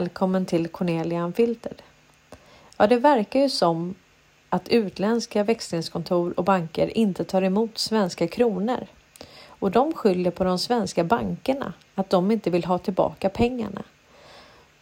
Välkommen 0.00 0.46
till 0.46 0.68
Cornelia 0.68 1.24
Unfiltered. 1.24 1.82
Ja, 2.76 2.86
det 2.86 2.96
verkar 2.96 3.40
ju 3.40 3.48
som 3.48 3.94
att 4.48 4.68
utländska 4.68 5.44
växlingskontor 5.44 6.34
och 6.36 6.44
banker 6.44 6.98
inte 6.98 7.24
tar 7.24 7.42
emot 7.42 7.78
svenska 7.78 8.28
kronor 8.28 8.86
och 9.46 9.70
de 9.70 9.92
skyller 9.92 10.30
på 10.30 10.44
de 10.44 10.58
svenska 10.58 11.04
bankerna 11.04 11.72
att 11.94 12.10
de 12.10 12.30
inte 12.30 12.50
vill 12.50 12.64
ha 12.64 12.78
tillbaka 12.78 13.28
pengarna. 13.28 13.82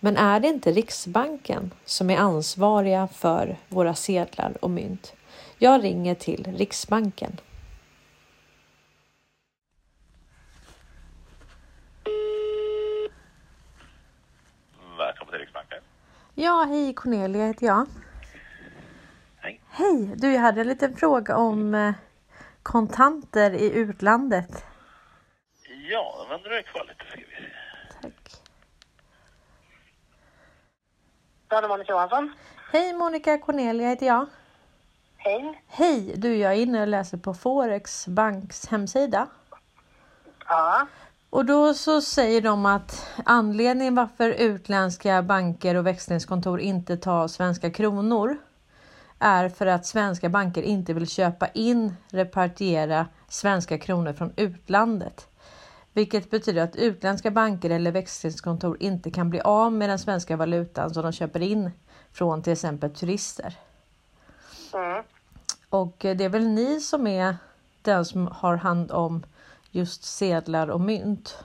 Men 0.01 0.16
är 0.16 0.41
det 0.41 0.48
inte 0.48 0.73
Riksbanken 0.73 1.70
som 1.84 2.11
är 2.11 2.16
ansvariga 2.16 3.09
för 3.09 3.56
våra 3.69 3.95
sedlar 3.95 4.53
och 4.61 4.70
mynt? 4.70 5.12
Jag 5.59 5.84
ringer 5.84 6.14
till 6.14 6.55
Riksbanken. 6.56 7.41
Välkommen 14.98 15.33
till 15.33 15.41
Riksbanken. 15.41 15.78
Ja, 16.41 16.65
hej 16.69 16.95
Cornelia 16.95 17.47
heter 17.47 17.66
jag. 17.66 17.87
Hej. 19.37 19.60
Hej! 19.70 20.12
Du, 20.16 20.33
jag 20.33 20.41
hade 20.41 20.61
en 20.61 20.66
liten 20.66 20.97
fråga 20.97 21.37
om 21.37 21.74
eh, 21.74 21.95
kontanter 22.62 23.51
i 23.51 23.73
utlandet. 23.73 24.64
Ja, 25.91 26.14
då 26.19 26.28
vänder 26.28 26.51
du 26.51 26.62
kvar 26.62 26.84
lite 26.84 27.05
ska 27.11 27.16
vi 27.16 27.24
se. 27.24 27.52
Tack. 28.02 28.42
Det 31.48 31.56
är 31.56 31.69
Monica 31.69 31.92
Johansson. 31.92 32.33
Hej 32.72 32.94
Monica, 32.94 33.39
Cornelia 33.39 33.89
heter 33.89 34.06
jag. 34.06 34.27
Hej. 35.16 35.62
Hej! 35.66 36.14
Du, 36.16 36.36
jag 36.36 36.53
är 36.53 36.56
inne 36.56 36.81
och 36.81 36.89
läser 36.89 37.19
på 37.19 37.34
Forex 37.34 38.06
Banks 38.09 38.69
hemsida. 38.69 39.28
Ja. 40.48 40.86
Och 41.31 41.45
då 41.45 41.75
så 41.75 42.01
säger 42.01 42.41
de 42.41 42.67
att 42.67 43.07
anledningen 43.25 43.95
varför 43.95 44.31
utländska 44.31 45.23
banker 45.23 45.75
och 45.75 45.87
växlingskontor 45.87 46.61
inte 46.61 46.97
tar 46.97 47.29
svenska 47.29 47.71
kronor 47.71 48.37
är 49.19 49.49
för 49.49 49.67
att 49.67 49.87
svenska 49.87 50.29
banker 50.29 50.62
inte 50.62 50.93
vill 50.93 51.09
köpa 51.09 51.49
in, 51.49 51.97
repatriera 52.11 53.06
svenska 53.29 53.79
kronor 53.79 54.12
från 54.12 54.33
utlandet. 54.37 55.29
Vilket 55.93 56.31
betyder 56.31 56.62
att 56.62 56.77
utländska 56.77 57.31
banker 57.31 57.71
eller 57.71 57.93
växlingskontor 57.93 58.77
inte 58.81 59.11
kan 59.11 59.31
bli 59.31 59.41
av 59.41 59.73
med 59.73 59.89
den 59.89 59.99
svenska 59.99 60.37
valutan 60.37 60.95
som 60.95 61.03
de 61.03 61.12
köper 61.12 61.41
in 61.41 61.71
från 62.12 62.43
till 62.43 62.53
exempel 62.53 62.91
turister. 62.95 63.56
Mm. 64.75 65.03
Och 65.69 65.97
det 65.99 66.25
är 66.25 66.29
väl 66.29 66.49
ni 66.49 66.81
som 66.81 67.06
är 67.06 67.37
den 67.83 68.05
som 68.05 68.27
har 68.27 68.56
hand 68.56 68.91
om 68.91 69.23
just 69.70 70.05
sedlar 70.05 70.70
och 70.70 70.80
mynt? 70.80 71.44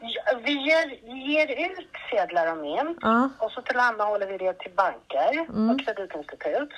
Ja, 0.00 0.22
Vi 0.44 0.52
ger, 0.52 0.86
ger 1.28 1.70
ut 1.70 1.88
sedlar 2.10 2.52
och 2.52 2.58
mynt 2.58 2.98
Ja, 3.02 3.30
och 3.38 3.50
så 3.52 3.62
tillhandahåller 3.62 4.26
vi 4.26 4.38
det 4.38 4.52
till 4.58 4.72
banker 4.72 5.32
Mm. 5.32 5.70
och 5.70 5.80
kreditinstitut. 5.84 6.72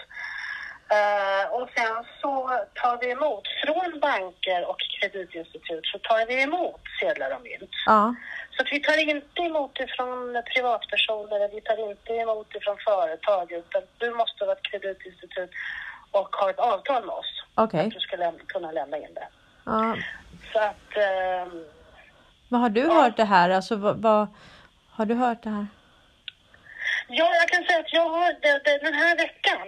Eh, 0.98 1.52
och 1.52 1.68
sen 1.76 2.04
så 2.20 2.32
tar 2.74 2.98
vi 3.00 3.10
emot, 3.10 3.44
från 3.64 4.00
banker 4.00 4.68
och 4.70 4.76
kreditinstitut 5.00 5.86
så 5.86 5.98
tar 5.98 6.26
vi 6.26 6.42
emot 6.42 6.80
sedlar 7.00 7.34
och 7.36 7.42
mynt. 7.42 7.70
ja, 7.86 8.14
Så 8.56 8.64
vi 8.70 8.80
tar 8.82 8.98
inte 9.08 9.42
emot 9.42 9.80
ifrån 9.80 10.42
privatpersoner, 10.54 11.48
vi 11.54 11.60
tar 11.60 11.90
inte 11.90 12.12
emot 12.12 12.54
ifrån 12.54 12.76
företag 12.84 13.52
utan 13.52 13.82
du 13.98 14.10
måste 14.14 14.44
vara 14.44 14.56
ett 14.56 14.62
kreditinstitut 14.70 15.50
och 16.10 16.36
ha 16.36 16.50
ett 16.50 16.58
avtal 16.58 17.04
med 17.06 17.14
oss. 17.14 17.42
okej. 17.54 17.80
Att 17.86 17.90
du 17.94 18.00
ska 18.00 18.16
läm- 18.16 18.46
kunna 18.46 18.72
lämna 18.72 18.96
in 18.98 19.14
det. 19.14 19.28
Ja. 19.64 19.96
Så 20.52 20.58
att 20.58 20.96
ehm, 20.96 21.64
Vad 22.48 22.60
har 22.60 22.68
du 22.70 22.80
Ja. 22.80 22.92
hört 22.94 23.16
det 23.16 23.24
här? 23.24 23.50
Alltså, 23.50 23.76
vad, 23.76 23.96
vad, 24.02 24.26
har 24.90 25.06
du 25.06 25.14
hört 25.14 25.42
det 25.42 25.50
här? 25.50 25.66
Ja, 27.08 27.30
jag 27.40 27.48
kan 27.48 27.64
säga 27.64 27.78
att 27.80 27.92
jag 27.92 28.08
har 28.08 28.32
det, 28.42 28.60
det, 28.64 28.78
den 28.78 28.94
här 28.94 29.16
veckan, 29.16 29.66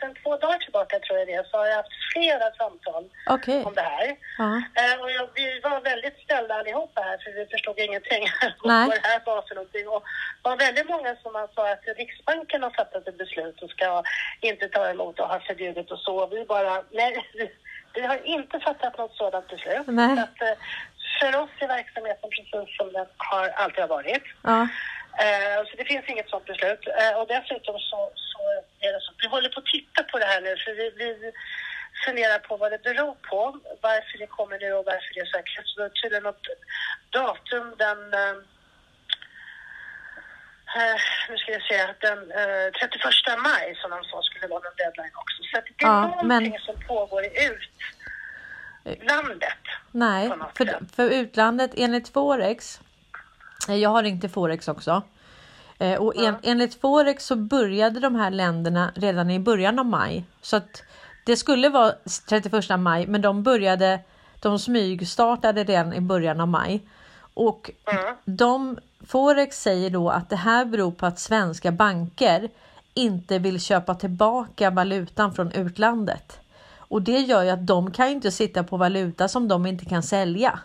sedan 0.00 0.14
två 0.22 0.36
dagar 0.36 0.58
tillbaka 0.58 0.98
tror 0.98 1.18
jag 1.18 1.28
det 1.28 1.46
så 1.50 1.56
har 1.58 1.66
jag 1.66 1.76
haft 1.76 1.92
flera 2.12 2.50
samtal 2.60 3.04
Okej. 3.26 3.64
om 3.64 3.74
det 3.74 3.80
här. 3.80 4.16
Ja. 4.38 4.56
Eh, 4.80 5.00
och 5.02 5.10
jag, 5.10 5.28
vi 5.34 5.60
var 5.60 5.80
väldigt 5.80 6.18
ställda 6.24 6.54
allihopa 6.54 7.00
här 7.00 7.18
för 7.24 7.30
vi 7.32 7.46
förstod 7.46 7.78
ingenting 7.78 8.22
om 8.62 8.70
vad 8.88 8.90
det 8.90 9.00
här 9.02 9.20
var 9.26 9.42
för 9.48 9.54
någonting. 9.54 9.88
Och 9.88 10.02
det 10.42 10.48
var 10.48 10.56
väldigt 10.56 10.88
många 10.88 11.16
som 11.22 11.32
man 11.32 11.48
sa 11.54 11.72
att 11.72 11.84
Riksbanken 11.96 12.62
har 12.62 12.70
fattat 12.70 13.08
ett 13.08 13.18
beslut 13.18 13.62
och 13.62 13.70
ska 13.70 14.02
inte 14.40 14.68
ta 14.68 14.90
emot 14.90 15.20
och 15.20 15.28
har 15.28 15.40
förbjudit 15.40 15.90
och 15.90 15.98
så. 15.98 16.26
Vi 16.26 16.44
bara, 16.44 16.82
nej, 16.90 17.12
vi, 17.94 18.00
har 18.06 18.26
inte 18.26 18.60
fattat 18.60 18.98
något 18.98 19.16
sådant 19.16 19.48
beslut. 19.48 19.86
Nej. 19.86 20.16
Så 20.16 20.22
att, 20.22 20.42
eh, 20.42 20.56
för 21.20 21.40
oss 21.42 21.50
är 21.58 21.68
verksamheten 21.68 22.30
precis 22.30 22.76
som 22.76 22.92
den 22.92 23.06
har 23.16 23.48
alltid 23.48 23.80
har 23.80 23.88
varit. 23.88 24.24
Ja. 24.42 24.68
Eh, 25.24 25.58
så 25.66 25.76
det 25.76 25.84
finns 25.84 26.08
inget 26.08 26.28
sådant 26.30 26.46
beslut. 26.46 26.84
Eh, 27.00 27.14
och 27.20 27.26
dessutom 27.28 27.78
så, 27.78 27.98
så 28.14 28.42
är 28.80 28.92
det 28.92 29.00
så. 29.00 29.12
Vi 29.22 29.28
håller 29.28 29.48
på 29.48 29.60
att 29.60 29.74
titta 29.76 30.02
på 30.02 30.18
det 30.18 30.24
här 30.24 30.40
nu 30.40 30.56
för 30.56 30.72
vi, 30.80 30.86
vi 31.02 31.32
funderar 32.04 32.38
på 32.38 32.56
vad 32.56 32.72
det 32.72 32.82
beror 32.82 33.14
på. 33.30 33.40
Varför 33.80 34.18
det 34.18 34.26
kommer 34.26 34.58
nu 34.58 34.72
och 34.72 34.84
varför 34.84 35.10
det 35.14 35.20
är 35.20 35.30
så 35.32 35.36
här. 35.36 35.44
Så 35.64 35.80
det 35.80 35.86
är 35.86 35.88
tydligen 35.88 36.22
något 36.22 36.46
datum 37.10 37.74
den 37.78 38.00
eh, 40.76 40.96
nu 41.30 41.36
ska 41.36 41.52
jag 41.52 41.62
se, 41.62 41.94
den 42.06 42.18
eh, 42.18 42.72
31 42.80 43.02
maj 43.42 43.74
som 43.82 43.90
de 43.90 44.04
sa 44.04 44.22
skulle 44.22 44.46
vara 44.46 44.60
någon 44.60 44.76
deadline 44.76 45.14
också. 45.14 45.36
Så 45.42 45.56
det 45.60 45.84
är 45.84 45.88
Ja, 45.88 46.00
någonting 46.06 46.28
men- 46.52 46.58
som 46.60 46.74
pågår 46.88 47.24
i 47.24 47.30
utlandet. 48.84 49.58
Nej, 49.90 50.30
för, 50.56 50.78
för 50.96 51.10
utlandet 51.10 51.70
enligt 51.76 52.08
Forex. 52.08 52.80
eh, 53.68 53.74
Jag 53.76 53.90
har 53.90 54.02
ringt 54.02 54.20
till 54.20 54.30
Forex 54.30 54.68
också. 54.68 55.02
Och 55.98 56.16
en, 56.16 56.34
enligt 56.42 56.80
Forex 56.80 57.24
så 57.26 57.36
började 57.36 58.00
de 58.00 58.14
här 58.14 58.30
länderna 58.30 58.92
redan 58.94 59.30
i 59.30 59.38
början 59.38 59.78
av 59.78 59.86
maj. 59.86 60.24
Så 60.40 60.56
att 60.56 60.82
det 61.26 61.36
skulle 61.36 61.68
vara 61.68 61.92
31 62.28 62.80
maj, 62.80 63.06
men 63.06 63.22
de 63.22 63.42
började. 63.42 64.00
De 64.40 64.58
smygstartade 64.58 65.64
redan 65.64 65.92
i 65.92 66.00
början 66.00 66.40
av 66.40 66.48
maj 66.48 66.80
och 67.34 67.70
Mm. 67.86 68.16
de 68.24 68.78
Forex 69.06 69.62
säger 69.62 69.90
då 69.90 70.10
att 70.10 70.30
det 70.30 70.36
här 70.36 70.64
beror 70.64 70.90
på 70.92 71.06
att 71.06 71.18
svenska 71.18 71.72
banker 71.72 72.48
inte 72.94 73.38
vill 73.38 73.60
köpa 73.60 73.94
tillbaka 73.94 74.70
valutan 74.70 75.34
från 75.34 75.52
utlandet. 75.52 76.40
Och 76.76 77.02
det 77.02 77.18
gör 77.18 77.42
ju 77.42 77.50
att 77.50 77.66
de 77.66 77.92
kan 77.92 78.06
ju 78.08 78.12
inte 78.14 78.30
sitta 78.30 78.64
på 78.64 78.76
valuta 78.76 79.28
som 79.28 79.48
de 79.48 79.66
inte 79.66 79.84
kan 79.84 80.02
sälja. 80.02 80.58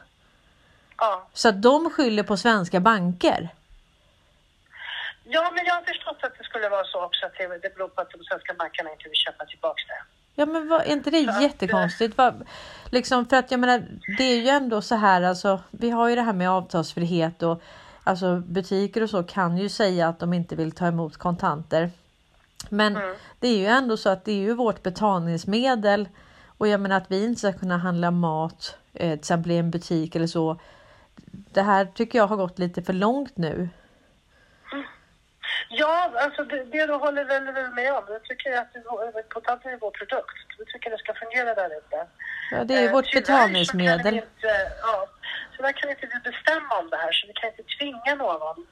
Ja. 0.98 1.28
Så 1.34 1.50
att 1.50 1.62
de 1.62 1.90
skyller 1.90 2.24
på 2.24 2.38
svenska 2.38 2.80
banker. 2.80 3.50
ja, 5.24 5.52
men 5.56 5.66
jag 5.66 5.74
har 5.74 5.82
förstått 5.82 6.18
att 6.22 6.38
det 6.38 6.44
skulle 6.44 6.70
vara 6.70 6.84
så 6.84 7.04
också 7.06 7.26
att 7.26 7.34
det, 7.38 7.48
det 7.48 7.76
beror 7.76 7.88
på 7.88 8.02
att 8.02 8.10
de 8.12 8.24
svenska 8.24 8.54
bankerna 8.54 8.92
inte 8.92 9.10
vill 9.10 9.18
köpa 9.18 9.46
tillbaka 9.46 9.84
det. 9.88 10.17
Ja 10.40 10.46
men 10.46 10.68
vad, 10.68 10.82
är 10.82 10.92
inte 10.92 11.12
det 11.12 11.24
Så 11.26 11.30
att, 11.32 11.42
jättekonstigt? 11.42 12.18
Vad, 12.18 12.44
liksom 12.90 13.26
för 13.26 13.38
att 13.38 13.52
jag 13.52 13.60
menar 13.60 13.84
det 14.18 14.24
är 14.24 14.42
ju 14.42 14.48
ändå 14.48 14.82
så 14.82 14.96
här 14.96 15.22
alltså. 15.22 15.60
Vi 15.72 15.90
har 15.90 16.10
ju 16.10 16.16
det 16.16 16.22
här 16.22 16.34
med 16.34 16.50
avtalsfrihet 16.50 17.44
och 17.44 17.62
alltså 18.04 18.40
butiker 18.40 19.04
och 19.04 19.10
så 19.10 19.24
kan 19.24 19.58
ju 19.58 19.70
säga 19.70 20.08
att 20.08 20.20
de 20.20 20.34
inte 20.34 20.56
vill 20.56 20.72
ta 20.72 20.88
emot 20.88 21.18
kontanter. 21.18 21.92
Men 22.70 22.96
Mm. 22.98 23.16
det 23.40 23.48
är 23.48 23.58
ju 23.58 23.66
ändå 23.66 23.98
så 23.98 24.10
att 24.10 24.26
det 24.26 24.32
är 24.32 24.36
ju 24.36 24.54
vårt 24.54 24.84
betalningsmedel 24.84 26.10
och 26.46 26.68
jag 26.68 26.82
menar 26.82 26.98
att 26.98 27.12
vi 27.12 27.24
inte 27.26 27.40
ska 27.40 27.54
kunna 27.54 27.78
handla 27.78 28.12
mat 28.12 28.78
eh, 28.94 29.10
till 29.10 29.20
exempel 29.20 29.52
i 29.52 29.58
en 29.58 29.72
butik 29.72 30.16
eller 30.16 30.28
så. 30.28 30.60
Det 31.32 31.62
här 31.62 31.86
tycker 31.86 32.20
jag 32.20 32.28
har 32.28 32.38
gått 32.38 32.60
lite 32.60 32.84
för 32.84 32.94
långt 32.94 33.38
nu. 33.38 33.70
Ja, 35.70 36.12
alltså 36.16 36.44
det, 36.44 36.64
det 36.64 36.86
du 36.86 36.94
håller 36.94 37.26
väl 37.26 37.52
väl 37.52 37.70
med 37.70 37.94
om. 37.94 38.04
Jag 38.10 38.24
tycker 38.24 38.58
att 38.58 38.68
kontanter 39.30 39.70
är 39.70 39.78
vår 39.78 39.92
produkt. 39.92 40.38
Vi 40.60 40.66
tycker 40.66 40.90
det 40.92 40.98
ska 40.98 41.14
fungera 41.14 41.56
där 41.56 41.78
ute. 41.78 42.08
Ja, 42.52 42.64
det 42.64 42.74
är 42.76 42.82
ju 42.82 42.88
Eh, 42.88 42.92
vårt 42.92 43.14
betalningsmedel. 43.14 44.14
Inte, 44.16 44.72
ja, 44.82 45.08
tyvärr 45.56 45.72
kan 45.72 45.90
inte 45.90 46.10
vi 46.14 46.32
bestämma 46.32 46.76
om 46.80 46.90
det 46.90 46.98
här 46.98 47.12
så 47.12 47.28
vi 47.28 47.34
kan 47.34 47.50
inte 47.50 47.64
tvinga 47.78 48.16
någon 48.16 48.68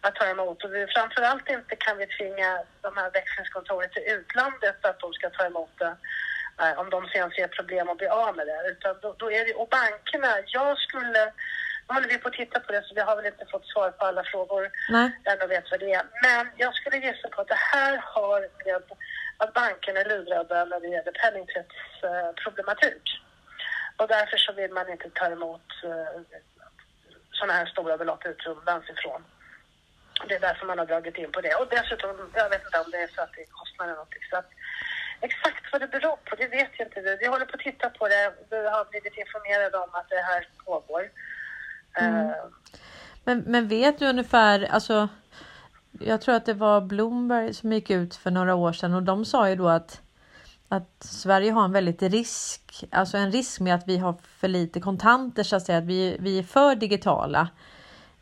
att 0.00 0.14
ta 0.14 0.26
emot. 0.26 0.64
Och 0.64 0.74
vi, 0.74 0.86
framförallt 0.86 1.48
inte 1.50 1.76
kan 1.76 1.96
vi 1.98 2.06
tvinga 2.06 2.62
de 2.82 2.96
här 2.96 3.10
växlingskontoren 3.10 3.90
till 3.90 4.02
utlandet 4.16 4.84
att 4.84 5.00
de 5.00 5.12
ska 5.12 5.30
ta 5.30 5.46
emot 5.46 5.72
det. 5.78 5.96
eh, 6.62 6.78
Om 6.78 6.90
de 6.90 7.08
sen 7.08 7.30
ser 7.30 7.46
problem 7.48 7.88
att 7.88 7.98
bli 7.98 8.08
av 8.08 8.36
med 8.36 8.46
det. 8.46 8.70
Utan 8.70 8.96
då, 9.02 9.14
då 9.18 9.32
är 9.32 9.44
det, 9.44 9.54
och 9.54 9.68
bankerna, 9.68 10.32
jag 10.46 10.78
skulle... 10.78 11.32
Håller 11.88 12.08
vi 12.08 12.18
på 12.18 12.28
att 12.28 12.34
titta 12.34 12.60
på 12.60 12.72
det 12.72 12.82
så 12.82 12.94
vi 12.94 13.00
har 13.00 13.16
väl 13.16 13.26
inte 13.26 13.46
fått 13.52 13.66
svar 13.66 13.90
på 13.90 14.04
alla 14.04 14.24
frågor 14.24 14.70
Nej. 14.88 15.10
än 15.24 15.42
och 15.42 15.50
vet 15.50 15.70
vad 15.70 15.80
det 15.80 15.92
är. 15.92 16.06
Men 16.22 16.48
jag 16.56 16.74
skulle 16.74 16.96
gissa 16.96 17.28
på 17.28 17.40
att 17.40 17.48
det 17.48 17.62
här 17.74 17.96
har 17.96 18.40
med 18.40 18.82
att 19.36 19.54
bankerna 19.54 20.00
är 20.00 20.08
livrädda 20.08 20.64
när 20.64 20.80
det 20.80 20.88
gäller 20.88 21.12
penningtvättsproblematik. 21.12 23.04
Och 23.96 24.08
därför 24.08 24.36
så 24.36 24.52
vill 24.52 24.72
man 24.72 24.90
inte 24.90 25.10
ta 25.10 25.26
emot 25.26 25.68
eh, 25.84 26.20
sådana 27.32 27.52
här 27.52 27.66
stora 27.66 27.96
belopp 27.96 28.26
utomlands 28.26 28.90
ifrån. 28.90 29.24
Det 30.28 30.34
är 30.34 30.40
därför 30.40 30.66
man 30.66 30.78
har 30.78 30.86
dragit 30.86 31.18
in 31.18 31.32
på 31.32 31.40
det. 31.40 31.54
Och 31.54 31.68
dessutom, 31.70 32.30
jag 32.34 32.50
vet 32.50 32.64
inte 32.64 32.80
om 32.80 32.90
det 32.90 33.02
är 33.02 33.08
så 33.14 33.20
att 33.22 33.32
det 33.32 33.44
kostar 33.60 33.86
någonting. 33.86 34.22
Så 34.30 34.36
att, 34.36 34.50
exakt 35.20 35.72
vad 35.72 35.80
det 35.80 35.88
beror 35.88 36.16
på, 36.24 36.36
det 36.36 36.48
vet 36.48 36.70
jag 36.78 36.86
inte 36.88 37.00
vi. 37.00 37.16
Vi 37.20 37.26
håller 37.26 37.46
på 37.46 37.56
att 37.56 37.68
titta 37.68 37.90
på 37.90 38.08
det. 38.08 38.34
Vi 38.50 38.68
har 38.68 38.84
blivit 38.84 39.16
informerade 39.16 39.76
om 39.78 39.90
att 39.94 40.08
det 40.08 40.22
här 40.30 40.48
pågår. 40.64 41.10
Mm. 41.98 42.26
Eh, 42.26 42.32
Men, 43.24 43.38
men 43.46 43.68
vet 43.68 43.98
du 43.98 44.06
ungefär, 44.08 44.62
alltså 44.72 45.08
jag 46.00 46.20
tror 46.20 46.34
att 46.34 46.46
det 46.46 46.54
var 46.54 46.80
Bloomberg 46.80 47.54
som 47.54 47.72
gick 47.72 47.90
ut 47.90 48.14
för 48.14 48.30
några 48.30 48.54
år 48.54 48.72
sedan 48.72 48.94
och 48.94 49.02
de 49.02 49.24
sa 49.24 49.48
ju 49.48 49.56
då 49.56 49.68
att 49.68 50.00
att 50.70 50.96
Sverige 51.00 51.52
har 51.52 51.64
en 51.64 51.72
väldigt 51.72 52.02
risk, 52.02 52.84
alltså 52.90 53.16
en 53.16 53.32
risk 53.32 53.60
med 53.60 53.74
att 53.74 53.88
vi 53.88 53.98
har 53.98 54.14
för 54.38 54.48
lite 54.48 54.80
kontanter 54.80 55.42
så 55.42 55.56
att 55.56 55.62
säga, 55.66 55.78
att 55.78 55.84
vi, 55.84 56.16
vi 56.20 56.38
är 56.38 56.42
för 56.42 56.74
digitala. 56.74 57.48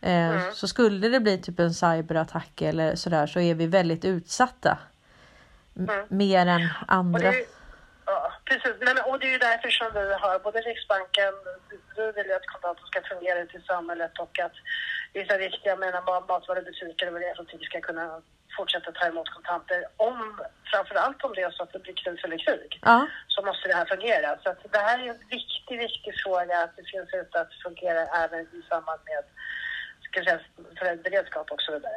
Eh, 0.01 0.27
Mm. 0.29 0.55
Så 0.55 0.69
skulle 0.69 1.09
det 1.09 1.21
bli 1.21 1.39
typ 1.39 1.59
en 1.61 1.75
cyberattack 1.75 2.63
eller 2.63 2.97
sådär 2.97 3.27
så 3.27 3.41
är 3.41 3.55
vi 3.55 3.67
väldigt 3.67 4.05
utsatta. 4.05 4.79
Mm. 5.77 6.07
Mer 6.09 6.47
än 6.47 6.61
Och 6.65 6.93
andra. 6.95 7.19
det, 7.31 7.37
ju- 7.37 7.43
ja, 7.43 7.47
precis. 8.49 8.77
Men, 8.87 8.97
och 9.09 9.19
det 9.19 9.27
är 9.27 9.35
ju 9.37 9.39
därför 9.39 9.71
som 9.79 9.89
vi 9.95 10.15
har 10.25 10.39
både 10.39 10.61
Riksbanken, 10.61 11.33
vi 11.97 12.13
vill 12.17 12.27
ju 12.27 12.35
att 12.37 12.53
kontanter 12.53 12.85
ska 12.87 13.03
fungera 13.13 13.39
ute 13.41 13.57
i 13.57 13.63
samhället 13.73 14.19
och 14.19 14.39
att 14.39 14.57
vissa 15.13 15.39
viktiga 15.39 15.77
menar, 15.77 16.03
mat- 16.03 16.29
matvarubutiker 16.29 17.07
och 17.07 17.13
vad 17.13 17.23
det 17.23 17.65
ska 17.65 17.81
kunna 17.81 18.23
fortsätta 18.57 18.93
ta 18.93 19.07
emot 19.07 19.29
kontanter. 19.29 19.79
Om, 19.97 20.41
framförallt 20.71 21.25
om 21.25 21.33
det 21.35 21.43
är 21.43 21.51
så 21.51 21.63
att 21.63 21.73
det 21.73 21.79
blir 21.79 21.95
kris 21.95 22.25
eller 22.25 22.39
krig 22.39 22.79
Ja, 22.83 23.07
så 23.29 23.43
måste 23.43 23.69
det 23.69 23.75
här 23.75 23.85
fungera. 23.95 24.39
Så 24.43 24.51
att 24.51 24.73
det 24.73 24.79
här 24.79 24.99
är 24.99 25.09
en 25.09 25.23
viktig, 25.37 25.79
viktig 25.79 26.13
fråga 26.25 26.55
att 26.65 26.77
det 26.77 26.85
finns 26.93 27.11
ute 27.15 27.41
att 27.41 27.55
fungera 27.65 28.03
även 28.23 28.41
i 28.41 28.63
samband 28.69 29.01
med 29.11 29.25
ska 30.11 30.17
säga, 30.25 30.41
för 30.79 30.97
beredskap 31.07 31.47
och 31.55 31.61
så 31.67 31.73
vidare. 31.73 31.93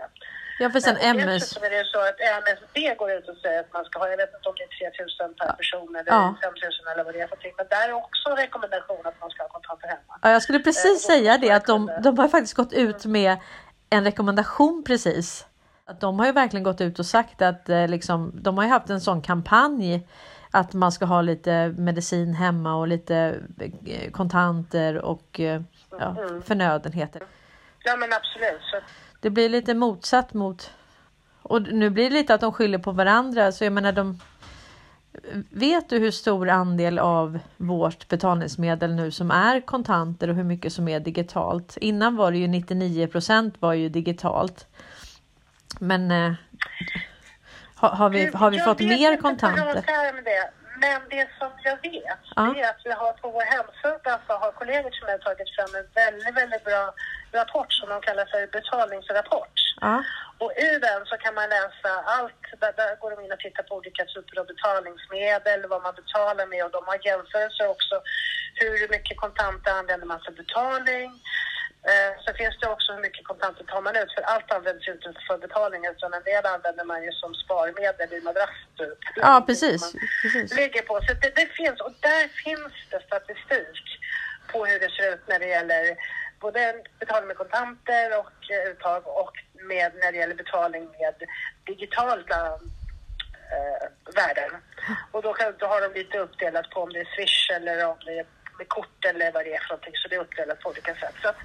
ja 0.59 0.69
för 0.69 0.79
sen 0.79 0.97
MS. 0.97 1.25
Dessutom 1.43 1.63
är 1.63 1.69
det 1.77 1.85
så 1.93 1.99
att 2.09 2.19
MSB 2.43 2.95
går 3.01 3.11
ut 3.11 3.27
och 3.31 3.37
säger 3.43 3.59
att 3.59 3.73
man 3.73 3.85
ska 3.85 3.99
ha, 3.99 4.07
jag 4.13 4.17
vet 4.17 4.33
inte 4.35 4.49
om 4.49 4.55
det 4.57 4.63
är 4.87 4.91
3 4.91 5.25
000 5.27 5.33
per 5.39 5.51
person 5.61 5.95
eller 5.95 6.11
Ja. 6.11 6.35
5 6.43 6.53
000 6.53 6.93
eller 6.93 7.03
vad 7.03 7.13
det 7.13 7.19
är 7.21 7.27
för 7.27 7.35
någonting. 7.35 7.53
Men 7.57 7.67
där 7.75 7.89
är 7.89 7.93
också 7.93 8.29
en 8.29 8.35
rekommendation 8.45 9.01
att 9.09 9.17
man 9.21 9.29
ska 9.29 9.43
ha 9.43 9.49
kontanter 9.49 9.87
hemma. 9.87 10.13
Ja, 10.21 10.31
jag 10.31 10.41
skulle 10.43 10.59
precis 10.59 11.09
Eh, 11.09 11.13
säga 11.13 11.37
det 11.37 11.51
att 11.51 11.65
de, 11.65 11.91
de 12.03 12.17
har 12.19 12.27
faktiskt 12.27 12.53
gått 12.53 12.73
ut 12.73 13.05
med 13.05 13.37
en 13.89 14.03
rekommendation 14.03 14.83
precis. 14.87 15.45
Att 15.85 16.01
de 16.01 16.19
har 16.19 16.25
ju 16.25 16.31
verkligen 16.31 16.63
gått 16.63 16.81
ut 16.81 16.99
och 16.99 17.05
sagt 17.05 17.41
att 17.41 17.69
eh, 17.69 17.87
liksom, 17.87 18.31
de 18.35 18.57
har 18.57 18.63
ju 18.65 18.69
haft 18.69 18.89
en 18.89 19.01
sån 19.01 19.21
kampanj 19.21 20.07
att 20.51 20.73
man 20.73 20.91
ska 20.91 21.05
ha 21.05 21.21
lite 21.21 21.73
medicin 21.77 22.33
hemma 22.33 22.75
och 22.75 22.87
lite 22.87 23.35
eh, 23.85 24.11
kontanter 24.11 24.97
och 25.05 25.39
ja, 25.39 26.15
Mm. 26.19 26.41
förnödenheter. 26.41 27.21
Ja 27.83 27.95
men 27.95 28.13
absolut. 28.13 28.61
Så, 28.71 28.77
Det 29.19 29.29
blir 29.29 29.49
lite 29.49 29.73
motsatt 29.73 30.33
mot 30.33 30.71
och 31.41 31.61
nu 31.61 31.89
blir 31.89 32.09
det 32.09 32.15
lite 32.15 32.33
att 32.33 32.41
de 32.41 32.53
skyller 32.53 32.77
på 32.77 32.91
varandra 32.91 33.51
så 33.51 33.63
jag 33.63 33.73
menar 33.73 33.91
de 33.91 34.19
Vet 35.49 35.89
du 35.89 35.97
hur 35.99 36.11
stor 36.11 36.49
andel 36.49 36.99
av 36.99 37.39
vårt 37.57 38.07
betalningsmedel 38.07 38.95
nu 38.95 39.11
som 39.11 39.31
är 39.31 39.61
kontanter 39.61 40.29
och 40.29 40.35
hur 40.35 40.43
mycket 40.43 40.73
som 40.73 40.87
är 40.87 40.99
digitalt? 40.99 41.77
Innan 41.77 42.15
var 42.15 42.31
det 42.31 42.37
ju 42.37 42.47
99% 42.47 43.53
var 43.59 43.73
ju 43.73 43.89
digitalt. 43.89 44.67
Men 45.79 46.11
eh, 46.11 46.33
har, 47.75 47.89
har 47.89 48.09
vi, 48.09 48.31
har 48.33 48.51
vi 48.51 48.57
Jag 48.57 48.65
fått 48.65 48.79
mer 48.79 49.17
kontanter? 49.17 49.73
det. 50.25 50.49
Men 50.81 51.01
det 51.09 51.27
som 51.39 51.51
jag 51.63 51.77
vet 51.81 52.19
Ja. 52.35 52.55
är 52.57 52.69
att 52.69 52.81
vi 52.85 52.91
har 52.91 53.13
på 53.13 53.31
vår 53.31 53.41
hemsida 53.55 54.19
så 54.27 54.33
har 54.33 54.51
kollegor 54.51 54.91
som 54.91 55.07
har 55.07 55.17
tagit 55.17 55.49
fram 55.55 55.71
en 55.79 55.87
väldigt, 56.01 56.35
väldigt 56.41 56.63
bra 56.63 56.93
rapport 57.31 57.73
som 57.73 57.89
de 57.89 58.01
kallar 58.01 58.25
för 58.25 58.47
betalningsrapport. 58.47 59.55
Ja, 59.81 60.03
Och 60.37 60.51
i 60.51 60.79
den 60.79 61.05
så 61.05 61.17
kan 61.17 61.33
man 61.33 61.49
läsa 61.49 61.91
allt, 62.05 62.43
där, 62.59 62.73
där 62.77 62.95
går 63.01 63.09
de 63.11 63.25
in 63.25 63.31
och 63.31 63.39
tittar 63.39 63.63
på 63.63 63.75
olika 63.75 64.05
typer 64.05 64.39
av 64.39 64.45
betalningsmedel, 64.45 65.67
vad 65.67 65.81
man 65.81 65.95
betalar 65.95 66.45
med 66.45 66.65
och 66.65 66.71
de 66.71 66.83
har 66.87 66.99
jämförelser 67.05 67.67
också. 67.67 68.01
Hur 68.53 68.87
mycket 68.89 69.17
kontanter 69.17 69.71
använder 69.71 70.07
man 70.07 70.19
för 70.25 70.31
betalning? 70.31 71.09
Eh, 71.87 72.11
så 72.25 72.33
finns 72.33 72.55
det 72.61 72.67
också 72.67 72.93
hur 72.93 73.01
mycket 73.01 73.27
kontanter 73.27 73.63
tar 73.63 73.81
man 73.81 73.95
ut, 73.95 74.11
för 74.15 74.21
allt 74.21 74.51
används 74.51 74.87
ju 74.87 74.91
inte 74.91 75.13
för 75.27 75.37
betalning 75.37 75.85
utan 75.85 76.13
en 76.13 76.23
del 76.23 76.45
använder 76.45 76.85
man 76.85 77.03
ju 77.03 77.11
som 77.11 77.33
sparmedel 77.33 78.13
i 78.13 78.21
madrass 78.21 78.55
typ. 78.77 78.99
ja 79.15 79.43
precis. 79.47 79.93
Precis. 80.21 80.55
ligger 80.55 80.81
på. 80.81 80.93
Så 81.07 81.13
det, 81.13 81.35
det 81.35 81.45
finns, 81.45 81.79
och 81.81 81.93
där 81.99 82.27
finns 82.27 82.73
det 82.91 83.01
statistik 83.09 83.85
på 84.51 84.65
hur 84.65 84.79
det 84.79 84.89
ser 84.89 85.13
ut 85.13 85.27
när 85.27 85.39
det 85.39 85.47
gäller 85.47 85.97
både 86.39 86.83
betalning 86.99 87.27
med 87.27 87.37
kontanter 87.37 88.19
och 88.19 88.51
eh, 88.51 88.71
uttag 88.71 89.07
och 89.07 89.33
med, 89.53 89.91
när 90.01 90.11
det 90.11 90.17
gäller 90.17 90.35
betalning 90.35 90.83
med 90.99 91.15
digitala 91.65 92.15
eh, 92.15 92.53
eh, 93.55 93.87
värden. 94.15 94.51
Och 95.11 95.21
då, 95.21 95.33
kan, 95.33 95.53
då 95.57 95.65
har 95.65 95.81
de 95.81 95.99
lite 95.99 96.17
uppdelat 96.19 96.69
på 96.69 96.81
om 96.81 96.93
det 96.93 96.99
är 96.99 97.15
Swish 97.15 97.49
eller 97.55 97.87
om 97.87 97.97
det 98.05 98.19
är 98.19 98.25
med 98.57 98.67
kort 98.67 99.05
eller 99.05 99.31
vad 99.31 99.45
det 99.45 99.53
är 99.53 99.59
för 99.59 99.69
någonting. 99.69 99.93
Så 99.95 100.07
det 100.07 100.15
är 100.15 100.19
uppdelat 100.19 100.59
på 100.59 100.69
olika 100.69 100.95
sätt. 100.95 101.15
Så 101.21 101.27
att, 101.29 101.37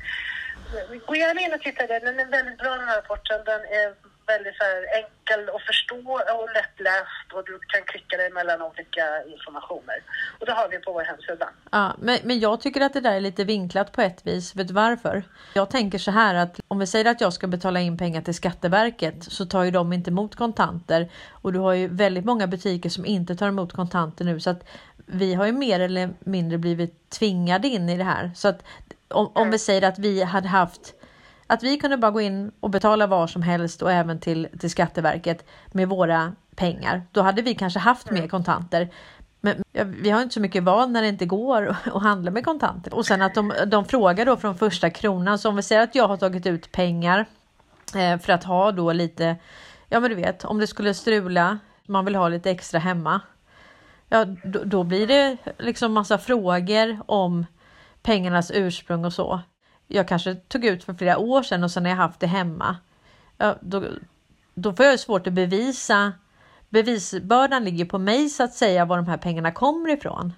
gå 1.07 1.17
gärna 1.17 1.41
in 1.41 1.55
och 1.55 1.61
titta 1.61 1.87
där. 1.87 2.01
Den 2.01 2.21
är 2.21 2.27
väldigt 2.27 2.59
bra 2.59 2.71
den 2.71 2.89
här 2.89 2.97
rapporten. 2.97 3.45
Den 3.45 3.61
är 3.61 3.95
väldigt 4.27 4.57
så 4.57 4.65
enkel 5.01 5.55
att 5.55 5.63
förstå 5.63 6.13
och 6.39 6.49
lättläst 6.55 7.27
och 7.33 7.45
du 7.47 7.59
kan 7.59 7.83
klicka 7.83 8.17
dig 8.17 8.31
mellan 8.31 8.63
olika 8.63 9.05
informationer. 9.35 10.03
Och 10.41 10.47
det 10.47 10.53
har 10.53 10.69
vi 10.69 10.79
på 10.79 10.93
vår 10.93 11.03
hemsida. 11.03 11.49
Ja, 11.71 11.97
men, 11.99 12.19
men 12.25 12.41
jag 12.41 12.61
tycker 12.61 12.81
att 12.81 12.93
det 12.93 13.01
där 13.01 13.13
är 13.13 13.21
lite 13.21 13.45
vinklat 13.45 13.93
på 13.93 14.01
ett 14.03 14.27
vis. 14.27 14.57
Vet 14.57 14.69
du 14.69 14.75
varför? 14.75 15.23
Jag 15.55 15.71
tänker 15.71 15.99
så 15.99 16.11
här 16.11 16.35
att 16.35 16.61
om 16.69 16.79
vi 16.79 16.87
säger 16.87 17.05
att 17.05 17.21
jag 17.21 17.33
ska 17.33 17.47
betala 17.47 17.81
in 17.81 17.99
pengar 17.99 18.23
till 18.23 18.35
Skatteverket 18.35 19.25
så 19.25 19.47
tar 19.47 19.65
ju 19.65 19.71
de 19.71 19.93
inte 19.93 20.11
emot 20.11 20.35
kontanter 20.37 21.09
och 21.31 21.53
du 21.53 21.59
har 21.59 21.73
ju 21.73 21.89
väldigt 21.89 22.25
många 22.25 22.47
butiker 22.47 22.91
som 22.91 23.07
inte 23.07 23.37
tar 23.37 23.49
emot 23.49 23.73
kontanter 23.73 24.25
nu 24.25 24.41
så 24.41 24.51
att 24.51 24.65
vi 25.07 25.35
har 25.35 25.47
ju 25.47 25.53
mer 25.53 25.81
eller 25.81 26.11
mindre 26.21 26.59
blivit 26.59 27.11
tvingade 27.11 27.69
in 27.69 27.89
i 27.89 27.97
det 27.97 28.05
här. 28.05 28.31
Så 28.35 28.49
att 28.49 28.65
om, 29.09 29.33
om 29.35 29.51
vi 29.51 29.59
säger 29.59 29.83
att 29.83 29.99
vi 29.99 30.23
hade 30.23 30.49
haft 30.49 30.95
att 31.47 31.63
vi 31.63 31.77
kunde 31.77 31.97
bara 31.97 32.11
gå 32.11 32.21
in 32.21 32.53
och 32.61 32.71
betala 32.71 33.07
var 33.07 33.27
som 33.27 33.43
helst 33.43 33.83
och 33.83 33.93
även 33.93 34.21
till, 34.21 34.49
till 34.61 34.71
Skatteverket 34.71 35.47
med 35.73 35.89
våra 35.89 36.33
pengar. 36.57 37.03
Då 37.13 37.23
hade 37.23 37.43
vi 37.43 37.55
kanske 37.55 37.79
haft 37.79 38.11
mer 38.11 38.29
kontanter. 38.29 38.91
Men 39.41 39.63
vi 39.73 40.11
har 40.11 40.23
inte 40.23 40.35
så 40.35 40.41
mycket 40.41 40.63
val 40.63 40.91
när 40.91 41.03
det 41.03 41.09
inte 41.09 41.27
går 41.27 41.77
att 41.95 42.03
handla 42.03 42.31
med 42.31 42.45
kontanter. 42.45 42.95
Och 42.95 43.07
sen 43.07 43.23
att 43.23 43.35
de, 43.35 43.53
de 43.67 43.85
frågar 43.85 44.27
då 44.27 44.37
från 44.37 44.59
första 44.59 44.91
kronan. 44.91 45.39
Så 45.39 45.49
om 45.49 45.57
vi 45.57 45.63
säger 45.63 45.83
att 45.83 45.95
jag 45.95 46.09
har 46.09 46.17
tagit 46.17 46.47
ut 46.47 46.73
pengar 46.73 47.27
eh, 47.95 48.19
för 48.19 48.33
att 48.33 48.45
ha 48.45 48.73
då 48.73 48.93
lite, 48.93 49.37
ja 49.89 50.01
men 50.01 50.11
du 50.11 50.17
vet 50.17 50.45
om 50.45 50.59
det 50.59 50.67
skulle 50.67 50.95
strula, 50.95 51.59
man 51.87 52.05
vill 52.05 52.15
ha 52.15 52.29
lite 52.29 52.51
extra 52.51 52.81
hemma. 52.81 53.21
Ja 54.09 54.25
då, 54.25 54.65
då 54.65 54.85
blir 54.85 55.07
det 55.07 55.37
liksom 55.59 55.93
massa 55.93 56.19
frågor 56.19 56.99
om 57.07 57.47
pengarnas 58.03 58.51
ursprung 58.55 59.05
och 59.05 59.13
så. 59.13 59.41
Jag 59.95 60.09
kanske 60.09 60.35
tog 60.35 60.65
ut 60.65 60.85
för 60.85 60.95
flera 60.95 61.19
år 61.19 61.43
sedan 61.43 61.65
och 61.65 61.71
sen 61.71 61.85
har 61.85 61.91
jag 61.91 61.97
haft 61.97 62.21
det 62.21 62.27
hemma. 62.27 62.77
Ja, 63.39 63.57
då, 63.61 63.85
då 64.55 64.73
får 64.73 64.85
jag 64.85 64.93
ju 64.93 64.99
svårt 64.99 65.27
att 65.27 65.33
bevisa. 65.33 66.13
Bevisbördan 66.69 67.65
ligger 67.65 67.85
på 67.85 67.99
mig 67.99 68.29
så 68.29 68.43
att 68.43 68.55
säga 68.55 68.85
var 68.85 68.97
de 68.97 69.07
här 69.07 69.17
pengarna 69.17 69.53
kommer 69.53 69.91
ifrån. 69.91 70.33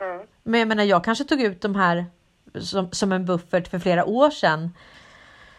Mm. 0.00 0.26
Men 0.42 0.60
jag 0.60 0.68
menar, 0.68 0.84
jag 0.84 1.04
kanske 1.04 1.24
tog 1.24 1.40
ut 1.40 1.60
de 1.60 1.74
här 1.74 2.06
som, 2.60 2.92
som 2.92 3.12
en 3.12 3.26
buffert 3.26 3.68
för 3.68 3.78
flera 3.78 4.04
år 4.04 4.30
sedan. 4.30 4.74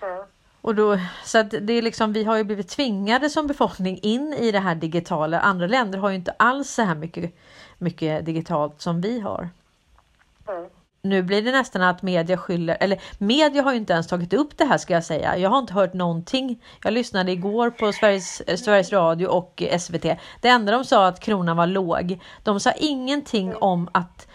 Mm. 0.01 0.23
Och 0.61 0.75
då, 0.75 0.99
så 1.25 1.37
att 1.37 1.49
det 1.61 1.73
är 1.73 1.81
liksom, 1.81 2.13
vi 2.13 2.23
har 2.23 2.37
ju 2.37 2.43
blivit 2.43 2.69
tvingade 2.69 3.29
som 3.29 3.47
befolkning 3.47 3.99
in 4.01 4.33
i 4.33 4.51
det 4.51 4.59
här 4.59 4.75
digitala. 4.75 5.39
Andra 5.39 5.67
länder 5.67 5.99
har 5.99 6.09
ju 6.09 6.15
inte 6.15 6.35
alls 6.39 6.69
så 6.69 6.81
här 6.81 6.95
mycket, 6.95 7.35
mycket 7.77 8.25
digitalt 8.25 8.81
som 8.81 9.01
vi 9.01 9.19
har. 9.19 9.49
Mm. 10.47 10.69
Nu 11.05 11.23
blir 11.23 11.41
det 11.41 11.51
nästan 11.51 11.81
att 11.81 12.01
media 12.01 12.37
skyller, 12.37 12.77
eller 12.79 13.01
media 13.17 13.61
har 13.61 13.71
ju 13.71 13.77
inte 13.77 13.93
ens 13.93 14.07
tagit 14.07 14.33
upp 14.33 14.57
det 14.57 14.65
här 14.65 14.77
ska 14.77 14.93
jag 14.93 15.03
säga. 15.03 15.37
Jag 15.37 15.49
har 15.49 15.59
inte 15.59 15.73
hört 15.73 15.93
någonting. 15.93 16.63
Jag 16.83 16.93
lyssnade 16.93 17.31
igår 17.31 17.69
på 17.69 17.93
Sveriges, 17.93 18.41
eh, 18.41 18.55
Sveriges 18.55 18.91
Radio 18.93 19.27
och 19.27 19.63
eh, 19.63 19.77
SVT. 19.77 20.03
Det 20.41 20.47
enda 20.47 20.71
de 20.71 20.85
sa 20.85 21.07
att 21.07 21.19
kronan 21.19 21.57
var 21.57 21.67
låg. 21.67 22.19
De 22.43 22.59
sa 22.59 22.71
ingenting 22.71 23.55
om 23.55 23.89
att 23.93 24.27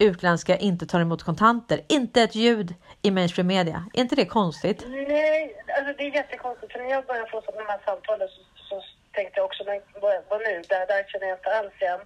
utländska 0.00 0.56
inte 0.56 0.86
tar 0.86 1.00
emot 1.00 1.22
kontanter. 1.22 1.80
Inte 1.88 2.22
ett 2.22 2.34
ljud 2.34 2.74
i 3.02 3.10
mainstream 3.10 3.46
media. 3.46 3.84
Är 3.94 4.00
inte 4.00 4.16
det 4.16 4.24
konstigt? 4.24 4.84
Nej, 4.88 5.56
alltså 5.78 5.92
det 5.98 6.04
är 6.04 6.14
jättekonstigt. 6.14 6.72
För 6.72 6.78
när 6.78 6.90
jag 6.90 7.06
började 7.06 7.30
få 7.30 7.40
de 7.40 7.66
här 7.68 7.80
samtalen 7.84 8.28
så, 8.28 8.40
så 8.68 8.82
tänkte 9.12 9.40
jag 9.40 9.44
också, 9.44 9.64
men 9.64 9.80
vad, 10.02 10.14
vad 10.30 10.40
nu? 10.40 10.62
Där, 10.68 10.86
där 10.86 11.04
känner 11.08 11.26
jag 11.26 11.38
inte 11.38 11.56
alls 11.58 11.72
igen. 11.80 12.00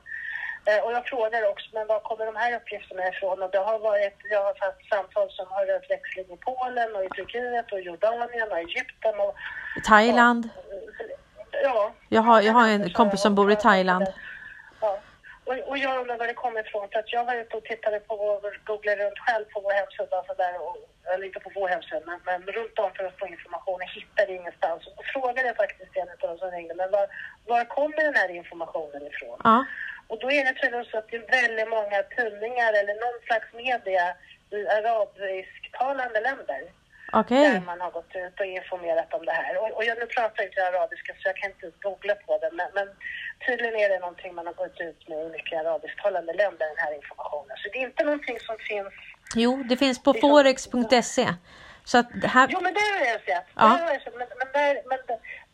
Eh, 0.66 0.85
och 0.85 0.92
jag 0.92 1.06
frågar 1.06 1.49
också, 1.50 1.66
men 1.73 1.87
var 1.87 2.00
kommer 2.00 2.26
de 2.26 2.37
här 2.37 2.56
uppgifterna 2.56 3.09
ifrån? 3.09 3.42
Och 3.42 3.50
det 3.50 3.59
har 3.59 3.78
varit, 3.78 4.16
jag 4.30 4.42
har 4.42 4.54
haft 4.66 4.88
samtal 4.88 5.30
som 5.30 5.47
har 5.50 5.66
rört 5.66 5.90
växling 5.90 6.25
i 6.25 6.37
Polen 6.37 6.97
och 6.97 7.04
i 7.04 7.09
Turkiet 7.09 7.73
och 7.73 7.80
Jordanien 7.80 8.52
och 8.52 8.59
Egypten 8.59 9.21
och... 9.21 9.35
Thailand. 9.85 10.49
Ja. 11.62 11.92
Jag 12.09 12.23
har, 12.23 12.40
jag 12.42 12.52
har 12.52 12.68
en 12.68 12.90
kompis 12.90 13.21
som 13.21 13.35
bor 13.35 13.52
i 13.52 13.56
Thailand. 13.56 14.06
Ja. 14.80 14.99
Och, 15.44 15.54
och 15.71 15.78
jag 15.78 16.00
undrar 16.00 16.16
var 16.18 16.26
det 16.26 16.35
kommer 16.35 16.61
ifrån. 16.66 16.88
För 16.92 16.99
att 16.99 17.12
jag 17.12 17.25
var 17.25 17.35
ute 17.35 17.56
och 17.56 17.64
tittade 17.64 18.00
på, 18.00 18.16
vår- 18.16 18.61
googlade 18.64 19.04
runt 19.04 19.18
själv 19.18 19.44
på 19.44 19.61
vår 19.61 19.73
hemsida. 19.73 20.18
och 20.21 20.26
Så 20.26 20.35
där, 20.35 20.54
och, 20.66 20.76
eller 21.14 21.26
inte 21.26 21.40
på 21.40 21.50
vår 21.54 21.68
hemsida, 21.68 22.00
men, 22.06 22.21
men 22.25 22.42
runt 22.42 22.78
om 22.78 22.90
för 22.97 23.04
att 23.04 23.18
få 23.18 23.26
information. 23.26 23.78
Jag 23.80 23.88
hittade 24.00 24.33
ingenstans. 24.33 24.87
Och 24.87 25.04
frågade 25.04 25.54
faktiskt 25.54 25.97
en 25.97 26.09
av 26.09 26.18
dem 26.18 26.38
som 26.38 26.50
ringde, 26.50 26.75
men 26.75 26.90
var, 26.90 27.06
var 27.47 27.64
kommer 27.64 28.04
den 28.04 28.14
här 28.14 28.30
informationen 28.30 29.02
ifrån? 29.06 29.40
Ja, 29.44 29.64
Och 30.14 30.21
då 30.21 30.30
är 30.38 30.44
det 30.44 30.54
tydligen 30.61 30.85
så 30.85 30.99
att 30.99 31.09
det 31.11 31.16
är 31.16 31.26
väldigt 31.40 31.71
många 31.76 31.99
tidningar 32.16 32.73
eller 32.80 32.94
någon 33.04 33.21
slags 33.26 33.49
media 33.62 34.04
i 34.56 34.59
arabisktalande 34.78 36.21
länder 36.28 36.62
Okej. 37.12 37.50
Där 37.50 37.61
man 37.61 37.80
har 37.80 37.90
gått 37.90 38.12
ut 38.25 38.40
och 38.40 38.47
informerat 38.47 39.14
om 39.14 39.25
det 39.26 39.33
här. 39.33 39.52
Och, 39.62 39.71
och 39.76 39.85
jag, 39.85 39.99
nu 39.99 40.06
pratar 40.06 40.42
inte 40.44 40.61
jag 40.61 40.75
arabiska 40.75 41.12
så 41.18 41.28
jag 41.28 41.37
kan 41.37 41.50
inte 41.50 41.66
googla 41.83 42.14
på 42.14 42.38
det. 42.42 42.50
Men, 42.59 42.68
men 42.75 42.88
tydligen 43.47 43.76
är 43.85 43.88
det 43.88 43.99
någonting 43.99 44.35
man 44.35 44.47
har 44.47 44.54
gått 44.64 44.80
ut 44.88 45.09
med 45.09 45.18
i 45.26 45.28
mycket 45.37 45.61
arabisktalande 45.61 46.33
länder, 46.33 46.66
den 46.73 46.85
här 46.85 46.94
informationen. 47.00 47.56
Så 47.61 47.68
det 47.73 47.78
är 47.78 47.87
inte 47.90 48.04
någonting 48.04 48.38
som 48.40 48.56
finns 48.71 48.94
Jo, 49.44 49.62
det 49.68 49.76
finns 49.76 50.02
på 50.02 50.12
Liksom- 50.12 50.30
forex.se. 50.30 51.26
Så 51.85 51.99
att 51.99 52.09
det 52.23 52.28
här... 52.28 52.49
Jo, 52.50 52.59
men 52.62 52.75
det 52.75 52.80
har 52.80 53.06
jag 53.12 53.21
sett. 53.30 53.49
Ja. 53.54 53.92
Jag 53.92 54.02
sett. 54.02 54.14
Men, 54.18 54.28
men, 54.40 54.49
där, 54.52 54.83
men 54.90 54.99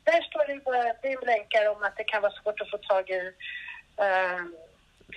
där- 0.04 0.22
står 0.30 0.46
det 0.46 0.52
ju 0.52 0.60
bara 0.60 0.82
det 1.02 1.26
länkar 1.32 1.68
om 1.72 1.82
att 1.82 1.96
det 1.96 2.04
kan 2.04 2.22
vara 2.22 2.32
svårt 2.32 2.60
att 2.60 2.70
få 2.70 2.78
tag 2.78 3.10
i, 3.10 3.22
eh, 4.00 4.42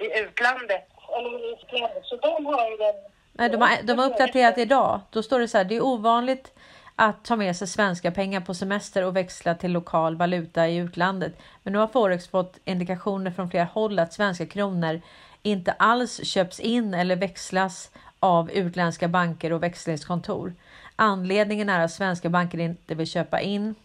i 0.06 0.20
utlandet. 0.20 0.88
Eller 1.18 1.50
i 1.50 1.54
utlandet. 1.54 2.06
Så 2.06 2.16
de 2.16 2.46
har 2.46 2.70
ju 2.70 2.78
den... 2.78 2.96
Nej, 3.34 3.50
de, 3.50 3.62
har, 3.62 3.84
de 3.84 4.00
har 4.00 4.06
uppdaterat 4.06 4.58
idag. 4.58 5.02
Då 5.10 5.24
står 5.24 5.40
det 5.40 5.48
så 5.48 5.58
här. 5.58 5.66
Det 5.66 5.76
är 5.76 5.86
ovanligt 5.86 6.52
att 6.96 7.26
ta 7.26 7.36
med 7.36 7.56
sig 7.56 7.68
svenska 7.68 8.12
pengar 8.12 8.42
på 8.42 8.54
semester 8.54 9.06
och 9.06 9.16
växla 9.16 9.56
till 9.56 9.72
lokal 9.72 10.16
valuta 10.16 10.68
i 10.68 10.78
utlandet. 10.78 11.34
Men 11.64 11.74
nu 11.74 11.80
har 11.80 11.88
Forex 11.88 12.28
fått 12.28 12.60
indikationer 12.66 13.32
från 13.32 13.50
flera 13.50 13.64
håll 13.64 14.00
att 14.00 14.14
svenska 14.14 14.46
kronor 14.46 15.02
inte 15.42 15.72
alls 15.72 16.26
köps 16.26 16.60
in 16.60 16.94
eller 16.94 17.16
växlas 17.16 17.92
av 18.20 18.52
utländska 18.52 19.08
banker 19.08 19.54
och 19.54 19.64
växlingskontor. 19.64 20.54
Anledningen 20.96 21.70
är 21.70 21.80
att 21.80 21.92
svenska 21.92 22.30
banker 22.30 22.60
inte 22.60 22.96
vill 22.96 23.08
köpa 23.08 23.42
in 23.42 23.76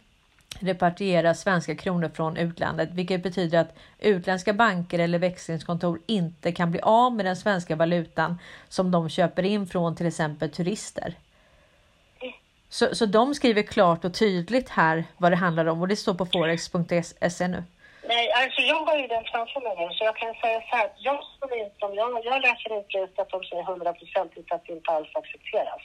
repatriera 0.60 1.34
svenska 1.34 1.74
kronor 1.74 2.10
från 2.14 2.36
utlandet, 2.36 2.88
vilket 2.92 3.22
betyder 3.22 3.58
att 3.58 3.76
utländska 3.98 4.52
banker 4.52 4.98
eller 4.98 5.18
växlingskontor 5.18 6.00
inte 6.06 6.52
kan 6.52 6.70
bli 6.70 6.80
av 6.80 7.12
med 7.12 7.26
den 7.26 7.36
svenska 7.36 7.76
valutan 7.76 8.38
som 8.68 8.90
de 8.90 9.08
köper 9.08 9.42
in 9.42 9.66
från 9.66 9.96
till 9.96 10.06
exempel 10.06 10.50
turister. 10.50 11.14
Så, 12.68 12.94
så 12.94 13.06
de 13.06 13.34
skriver 13.34 13.62
klart 13.62 14.04
och 14.04 14.14
tydligt 14.14 14.68
här 14.68 15.04
vad 15.16 15.32
det 15.32 15.36
handlar 15.36 15.66
om 15.66 15.80
och 15.80 15.88
det 15.88 15.96
står 15.96 16.14
på 16.14 16.26
forex.se 16.26 17.48
nu. 17.48 17.64
Nej, 18.08 18.32
alltså 18.32 18.60
jag 18.60 18.80
har 18.86 18.96
ju 18.98 19.06
den 19.06 19.24
framför 19.24 19.60
mig 19.60 19.74
nu 19.78 19.94
så 19.94 20.04
jag 20.04 20.16
kan 20.16 20.34
säga 20.34 20.60
så 20.60 20.76
här. 20.76 20.88
Jag, 20.96 21.14
inte, 21.64 21.86
jag, 22.00 22.24
jag 22.24 22.42
läser 22.42 22.78
inte 22.78 22.98
ut 22.98 23.18
att 23.18 23.30
de 23.30 23.44
säger 23.44 23.62
hundraprocentigt 23.62 24.52
att 24.52 24.64
det 24.66 24.72
inte 24.72 24.90
alls 24.90 25.08
accepteras. 25.14 25.82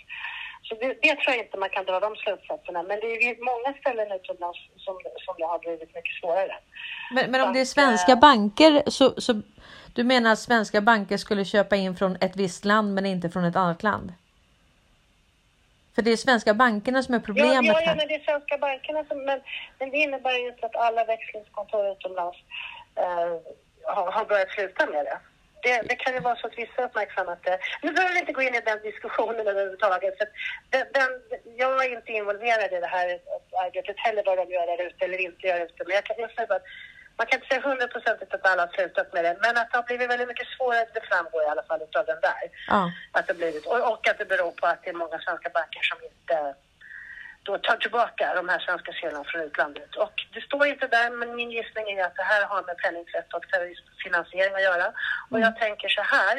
Så 0.63 0.75
det, 0.75 0.87
det 1.01 1.15
tror 1.15 1.35
jag 1.35 1.37
inte 1.37 1.57
man 1.57 1.69
kan 1.69 1.85
dra 1.85 1.99
de 1.99 2.15
slutsatserna. 2.15 2.83
Men 2.83 2.99
det 2.99 3.07
är 3.07 3.21
ju 3.21 3.43
många 3.43 3.73
ställen 3.79 4.11
utomlands 4.11 4.59
som, 4.77 4.99
som 5.25 5.35
det 5.37 5.45
har 5.45 5.59
blivit 5.59 5.95
mycket 5.95 6.15
svårare. 6.21 6.55
Men, 7.13 7.31
men 7.31 7.41
om 7.41 7.53
det 7.53 7.59
är 7.59 7.65
svenska 7.65 8.15
banker 8.15 8.83
så, 8.89 9.21
så 9.21 9.41
du 9.93 10.03
menar 10.03 10.31
att 10.31 10.39
svenska 10.39 10.81
banker 10.81 11.17
skulle 11.17 11.45
köpa 11.45 11.75
in 11.75 11.95
från 11.95 12.17
ett 12.21 12.35
visst 12.35 12.65
land 12.65 12.93
men 12.93 13.05
inte 13.05 13.29
från 13.29 13.43
ett 13.45 13.55
annat 13.55 13.83
land? 13.83 14.13
För 15.95 16.01
det 16.01 16.11
är 16.11 16.17
svenska 16.17 16.53
bankerna 16.53 17.03
som 17.03 17.13
är 17.13 17.19
Ja, 17.19 17.23
problemet 17.25 17.65
ja, 17.65 17.81
ja, 17.81 17.87
här. 17.87 17.95
men 17.95 18.07
det 18.07 18.15
är 18.15 18.19
svenska 18.19 18.57
bankerna 18.57 19.03
som, 19.03 19.25
men, 19.25 19.41
men 19.79 19.89
det 19.89 19.97
innebär 19.97 20.37
ju 20.37 20.47
inte 20.47 20.65
att 20.65 20.75
alla 20.75 21.05
växlingskontor 21.05 21.91
utomlands 21.91 22.37
eh, 22.95 23.33
har, 23.83 24.11
har 24.11 24.25
börjat 24.25 24.49
sluta 24.49 24.85
med 24.85 25.05
det. 25.05 25.17
Det. 25.63 25.81
Det 25.89 25.95
kan 25.95 26.13
ju 26.13 26.19
vara 26.19 26.35
så 26.35 26.47
att 26.47 26.57
vissa 26.57 26.85
uppmärksammat 26.85 27.43
det. 27.43 27.57
Nu 27.81 27.91
behöver 27.93 28.13
vi 28.13 28.19
inte 28.19 28.37
gå 28.37 28.41
in 28.41 28.55
i 28.55 28.61
den 28.69 28.81
diskussionen 28.89 29.47
överhuvudtaget. 29.47 30.17
För 30.17 30.27
den, 30.69 30.85
den, 30.97 31.09
jag 31.61 31.85
är 31.85 31.91
inte 31.97 32.11
involverad 32.11 32.71
i 32.73 32.79
det 32.79 32.93
här 32.97 33.07
arbetet 33.65 33.95
heller, 34.05 34.23
vad 34.25 34.37
de 34.37 34.45
gör 34.55 34.67
där 34.67 34.85
ute 34.87 35.05
eller 35.05 35.19
inte 35.29 35.47
gör 35.47 35.59
ute. 35.65 35.83
Men 35.87 35.95
jag 35.95 36.05
kan 36.05 36.15
säga 36.15 36.55
att 36.55 36.65
man 37.17 37.27
kan 37.27 37.37
inte 37.39 37.47
säga 37.49 37.61
hundraprocentigt 37.69 38.33
att 38.33 38.45
alla 38.45 38.65
har 38.65 38.73
slutat 38.73 39.13
med 39.13 39.23
det, 39.25 39.37
men 39.41 39.57
att 39.57 39.71
det 39.71 39.77
har 39.77 39.83
blivit 39.83 40.09
väldigt 40.09 40.27
mycket 40.27 40.47
svårare, 40.47 40.87
det 40.93 41.05
framgår 41.11 41.43
i 41.43 41.51
alla 41.53 41.63
fall 41.63 41.81
av 41.81 42.05
den 42.05 42.21
där. 42.29 42.43
Ja. 42.67 42.91
Att 43.11 43.27
det 43.27 43.33
blivit, 43.33 43.65
och, 43.65 43.91
och 43.91 44.07
att 44.09 44.17
det 44.17 44.25
beror 44.25 44.51
på 44.51 44.65
att 44.67 44.83
det 44.83 44.89
är 44.89 45.01
många 45.03 45.19
svenska 45.19 45.49
banker 45.49 45.83
som 45.89 45.97
inte 46.09 46.55
då 47.47 47.57
tar 47.57 47.77
tillbaka 47.77 48.35
de 48.35 48.49
här 48.49 48.59
svenska 48.59 48.91
sedlarna 48.93 49.23
från 49.29 49.41
utlandet. 49.41 49.91
Och 49.95 50.15
det 50.33 50.41
står 50.41 50.65
inte 50.73 50.87
där, 50.87 51.09
men 51.19 51.35
min 51.35 51.51
gissning 51.51 51.85
är 51.97 52.03
att 52.05 52.15
det 52.15 52.27
här 52.33 52.43
har 52.51 52.61
med 52.69 52.77
penningtvätt 52.83 53.33
och 53.33 53.45
terroristfinansiering 53.51 54.55
att 54.55 54.67
göra. 54.69 54.87
Och 55.31 55.39
jag 55.45 55.53
tänker 55.63 55.89
så 55.97 56.03
här, 56.15 56.35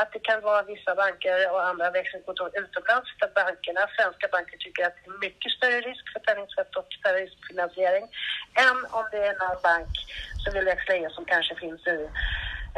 att 0.00 0.12
det 0.12 0.22
kan 0.28 0.40
vara 0.50 0.62
vissa 0.62 0.94
banker 0.94 1.36
och 1.52 1.62
andra 1.70 1.90
växlingskontor 1.90 2.48
utomlands 2.62 3.10
där 3.20 3.30
bankerna, 3.40 3.80
svenska 3.98 4.26
banker, 4.34 4.56
tycker 4.58 4.82
att 4.86 4.96
det 4.96 5.10
är 5.10 5.18
mycket 5.26 5.50
större 5.52 5.80
risk 5.88 6.04
för 6.12 6.20
penningtvätt 6.26 6.72
och 6.80 6.88
terroristfinansiering 7.02 8.04
än 8.66 8.78
om 8.98 9.04
det 9.12 9.22
är 9.30 9.34
någon 9.42 9.60
bank 9.70 9.92
som 10.42 10.50
vill 10.54 10.64
växla 10.64 10.94
in 10.94 11.10
som 11.10 11.24
kanske 11.24 11.54
finns 11.54 11.82
i, 11.86 11.98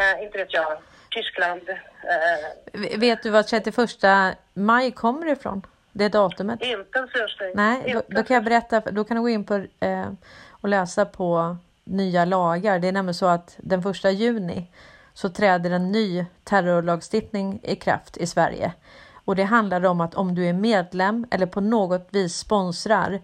eh, 0.00 0.22
inte 0.24 0.38
vet 0.38 0.52
jag, 0.52 0.72
Tyskland, 1.10 1.68
eh, 2.12 2.98
Vet 2.98 3.22
du 3.22 3.30
vad 3.30 3.46
31 3.46 4.36
maj 4.54 4.92
kommer 4.92 5.26
ifrån? 5.32 5.62
Det 5.96 6.08
datumet? 6.08 6.62
inte 6.62 6.98
en 6.98 7.08
surströmming. 7.08 7.56
Nej, 7.56 7.92
då, 7.92 8.02
då 8.16 8.22
kan 8.22 8.34
jag 8.34 8.44
berätta. 8.44 8.80
Då 8.80 9.04
kan 9.04 9.16
du 9.16 9.20
gå 9.20 9.28
in 9.28 9.44
på 9.44 9.66
eh, 9.80 10.08
och 10.50 10.68
läsa 10.68 11.04
på 11.04 11.56
nya 11.84 12.24
lagar. 12.24 12.78
Det 12.78 12.88
är 12.88 12.92
nämligen 12.92 13.14
så 13.14 13.26
att 13.26 13.56
den 13.58 13.82
första 13.82 14.10
juni 14.10 14.70
så 15.14 15.28
träder 15.28 15.70
en 15.70 15.92
ny 15.92 16.24
terrorlagstiftning 16.44 17.60
i 17.62 17.76
kraft 17.76 18.16
i 18.16 18.26
Sverige. 18.26 18.72
Och 19.12 19.36
det 19.36 19.42
handlar 19.42 19.84
om 19.84 20.00
att 20.00 20.14
om 20.14 20.34
du 20.34 20.46
är 20.46 20.52
medlem 20.52 21.26
eller 21.30 21.46
på 21.46 21.60
något 21.60 22.08
vis 22.10 22.36
sponsrar 22.36 23.20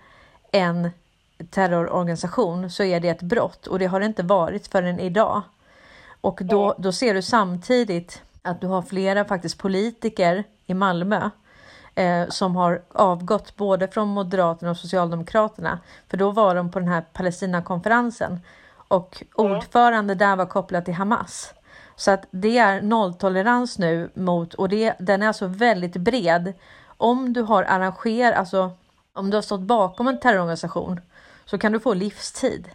en 0.50 0.91
terrororganisation 1.50 2.71
så 2.71 2.83
är 2.83 3.00
det 3.00 3.09
ett 3.09 3.23
brott 3.23 3.67
och 3.67 3.79
det 3.79 3.87
har 3.87 4.00
det 4.00 4.07
inte 4.07 4.23
varit 4.23 4.67
förrän 4.67 5.00
idag. 5.00 5.43
Och 6.21 6.41
då, 6.43 6.75
då 6.79 6.93
ser 6.93 7.14
du 7.14 7.23
samtidigt 7.23 8.23
att 8.43 8.61
du 8.61 8.67
har 8.67 8.83
flera 8.83 9.25
faktiskt 9.25 9.59
politiker 9.59 10.45
i 10.67 10.75
Malmö 10.75 11.31
eh, 11.95 12.29
som 12.29 12.57
har 12.57 12.83
avgått 12.93 13.57
både 13.57 13.89
från 13.89 14.09
Moderaterna 14.09 14.71
och 14.71 14.77
Socialdemokraterna. 14.77 15.79
För 16.09 16.17
då 16.17 16.31
var 16.31 16.55
de 16.55 16.71
på 16.71 16.79
den 16.79 16.89
här 16.89 17.05
Palestinakonferensen 17.13 18.41
och 18.89 19.23
ordförande 19.35 20.15
där 20.15 20.37
var 20.37 20.47
kopplad 20.47 20.85
till 20.85 20.95
Hamas. 20.95 21.55
Så 21.97 22.11
att 22.11 22.27
det 22.31 22.59
är 22.59 22.83
nolltolerans 22.83 23.79
nu 23.79 24.11
mot, 24.15 24.55
och 24.55 24.69
det, 24.69 24.95
den 24.99 25.23
är 25.23 25.27
alltså 25.27 25.47
väldigt 25.47 25.97
bred. 25.97 26.53
Om 26.87 27.33
du 27.33 27.43
har 27.43 27.63
arrangerat, 27.63 28.39
alltså 28.39 28.71
om 29.13 29.31
du 29.31 29.37
har 29.37 29.43
stått 29.43 29.61
bakom 29.61 30.09
en 30.09 30.21
terrororganisation 30.21 31.01
så 31.45 31.59
kan 31.59 31.73
du 31.73 31.81
få 31.81 31.95
livstid. 31.95 32.69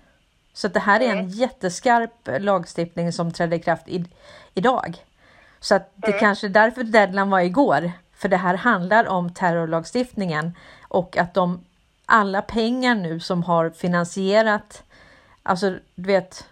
Så 0.53 0.67
det 0.67 0.79
här 0.79 0.99
är 0.99 1.15
en 1.15 1.29
jätteskarp 1.29 2.29
lagstiftning 2.39 3.13
som 3.13 3.31
trädde 3.31 3.55
i 3.55 3.59
kraft 3.59 3.87
i, 3.87 4.05
idag. 4.53 5.05
Så 5.59 5.75
att 5.75 5.91
det 5.95 6.11
kanske 6.11 6.47
är 6.47 6.49
därför 6.49 6.83
deadline 6.83 7.29
var 7.29 7.39
igår. 7.39 7.91
För 8.17 8.29
det 8.29 8.37
här 8.37 8.55
handlar 8.55 9.07
om 9.07 9.33
terrorlagstiftningen 9.33 10.55
och 10.81 11.17
att 11.17 11.33
de 11.33 11.65
alla 12.05 12.41
pengar 12.41 12.95
nu 12.95 13.19
som 13.19 13.43
har 13.43 13.69
finansierat, 13.69 14.83
alltså 15.43 15.75
du 15.95 16.07
vet, 16.07 16.47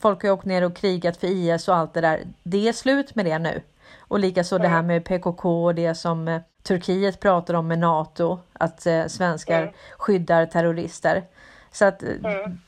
folk 0.00 0.22
har 0.22 0.30
åkt 0.30 0.44
ner 0.44 0.62
och 0.62 0.76
krigat 0.76 1.16
för 1.16 1.26
IS 1.26 1.68
och 1.68 1.76
allt 1.76 1.94
det 1.94 2.00
där. 2.00 2.20
Det 2.42 2.68
är 2.68 2.72
slut 2.72 3.14
med 3.14 3.24
det 3.24 3.38
nu. 3.38 3.62
Och 3.98 4.18
likaså 4.18 4.58
det 4.58 4.68
här 4.68 4.82
med 4.82 5.04
PKK 5.04 5.64
och 5.64 5.74
det 5.74 5.94
som 5.94 6.28
eh, 6.28 6.40
Turkiet 6.62 7.20
pratar 7.20 7.54
om 7.54 7.68
med 7.68 7.78
NATO, 7.78 8.38
att 8.52 8.86
eh, 8.86 9.06
svenskar 9.06 9.72
skyddar 9.98 10.46
terrorister. 10.46 11.24
Så 11.72 11.84
att 11.84 12.02